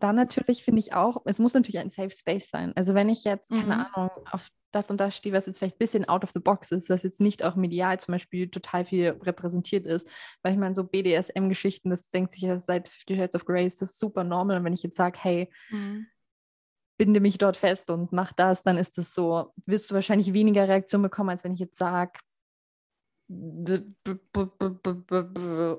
[0.00, 2.72] da natürlich finde ich auch, es muss natürlich ein Safe Space sein.
[2.74, 3.86] Also wenn ich jetzt, keine Mhm.
[3.92, 6.70] Ahnung, auf das und das stehe, was jetzt vielleicht ein bisschen out of the box
[6.72, 10.08] ist, das jetzt nicht auch medial zum Beispiel total viel repräsentiert ist,
[10.42, 13.82] weil ich meine, so BDSM-Geschichten, das denkt sich ja seit Fifty Shades of Grey, ist
[13.82, 14.56] das super normal.
[14.58, 15.50] Und wenn ich jetzt sage, hey,
[16.98, 20.68] binde mich dort fest und mach das, dann ist das so, wirst du wahrscheinlich weniger
[20.68, 22.18] Reaktion bekommen, als wenn ich jetzt sage,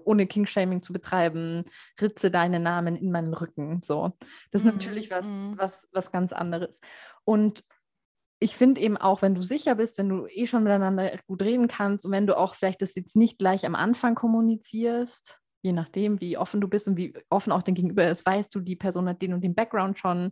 [0.05, 1.63] ohne King-Shaming zu betreiben,
[1.99, 3.82] ritze deinen Namen in meinen Rücken.
[3.84, 4.13] So.
[4.51, 5.57] Das ist Mhm, natürlich was, mhm.
[5.57, 6.80] was, was ganz anderes.
[7.26, 7.63] Und
[8.39, 11.67] ich finde eben auch, wenn du sicher bist, wenn du eh schon miteinander gut reden
[11.67, 16.22] kannst und wenn du auch vielleicht das jetzt nicht gleich am Anfang kommunizierst, je nachdem,
[16.22, 19.09] wie offen du bist und wie offen auch dein Gegenüber ist, weißt du, die Person
[19.09, 20.32] hat den und den Background schon,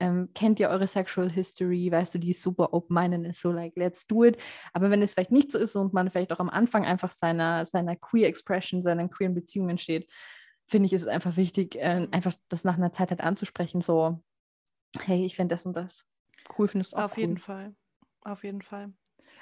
[0.00, 3.74] ähm, kennt ihr eure Sexual History, weißt du, die ist super open-minded, ist so like,
[3.76, 4.36] let's do it.
[4.72, 7.66] Aber wenn es vielleicht nicht so ist und man vielleicht auch am Anfang einfach seiner,
[7.66, 10.10] seiner Queer Expression, seiner queeren Beziehungen steht,
[10.66, 14.22] finde ich, ist es einfach wichtig, äh, einfach das nach einer Zeit halt anzusprechen, so,
[15.00, 16.06] hey, ich finde das und das
[16.58, 17.22] cool, findest du auch Auf cool.
[17.22, 17.74] jeden Fall.
[18.22, 18.92] Auf jeden Fall.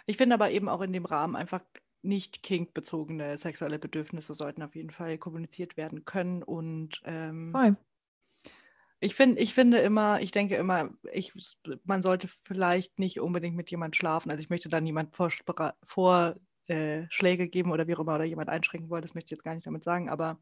[0.07, 1.63] Ich finde aber eben auch in dem Rahmen einfach
[2.03, 6.43] nicht kinkbezogene sexuelle Bedürfnisse sollten auf jeden Fall kommuniziert werden können.
[6.43, 7.51] Und ähm.
[9.05, 11.33] Ich, find, ich finde immer, ich denke immer, ich,
[11.85, 14.31] man sollte vielleicht nicht unbedingt mit jemandem schlafen.
[14.31, 16.37] Also ich möchte da niemand Vorschläge vor,
[16.69, 19.45] äh, Schläge geben oder wie auch immer oder jemand einschränken wollen, das möchte ich jetzt
[19.45, 20.39] gar nicht damit sagen, aber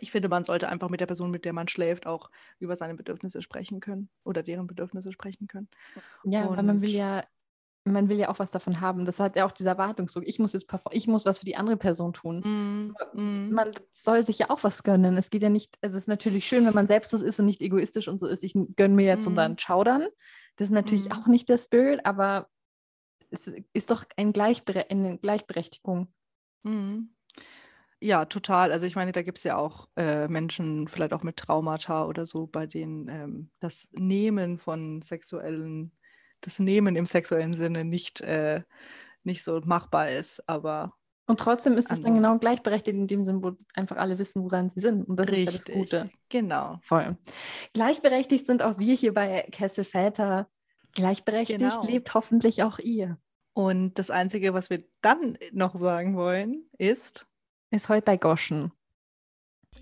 [0.00, 2.94] ich finde, man sollte einfach mit der Person, mit der man schläft, auch über seine
[2.94, 5.68] Bedürfnisse sprechen können oder deren Bedürfnisse sprechen können.
[6.24, 7.24] Ja, weil man will Und- ja,
[7.92, 9.04] man will ja auch was davon haben.
[9.04, 10.26] Das hat ja auch diese Erwartungsdruck.
[10.26, 12.40] Ich muss jetzt ich muss was für die andere Person tun.
[13.14, 13.52] Mm, mm.
[13.52, 15.16] Man soll sich ja auch was gönnen.
[15.16, 18.08] Es geht ja nicht, es ist natürlich schön, wenn man selbstlos ist und nicht egoistisch
[18.08, 19.36] und so ist, ich gönne mir jetzt und Mhm.
[19.36, 20.06] dann schaudern.
[20.56, 21.12] Das ist natürlich Mhm.
[21.12, 22.48] auch nicht der Spirit, aber
[23.30, 26.08] es ist doch ein Gleichbere eine Gleichberechtigung.
[26.62, 27.10] Mhm.
[28.02, 28.72] Ja, total.
[28.72, 32.26] Also ich meine, da gibt es ja auch äh, Menschen, vielleicht auch mit Traumata oder
[32.26, 35.92] so, bei denen ähm, das Nehmen von sexuellen,
[36.40, 38.62] das Nehmen im sexuellen Sinne nicht, äh,
[39.24, 40.42] nicht so machbar ist.
[40.48, 40.94] Aber
[41.26, 44.70] Und trotzdem ist es dann genau gleichberechtigt in dem Sinn, wo einfach alle wissen, woran
[44.70, 45.08] sie sind.
[45.08, 46.10] Und das ist ja das richtig, Gute.
[46.28, 46.78] genau.
[46.82, 47.16] Voll.
[47.72, 50.48] Gleichberechtigt sind auch wir hier bei Kesselväter.
[50.94, 51.84] Gleichberechtigt Genau.
[51.84, 53.18] lebt hoffentlich auch ihr.
[53.54, 57.26] Und das Einzige, was wir dann noch sagen wollen, ist
[57.70, 58.72] Ist heute ein Goschen.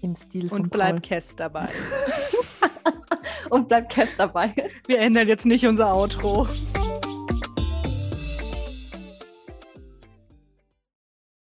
[0.00, 1.02] Im Stil von und bleibt.
[1.02, 1.68] Kess dabei.
[3.50, 4.54] und bleibt Kess dabei.
[4.86, 6.46] Wir ändern jetzt nicht unser Outro.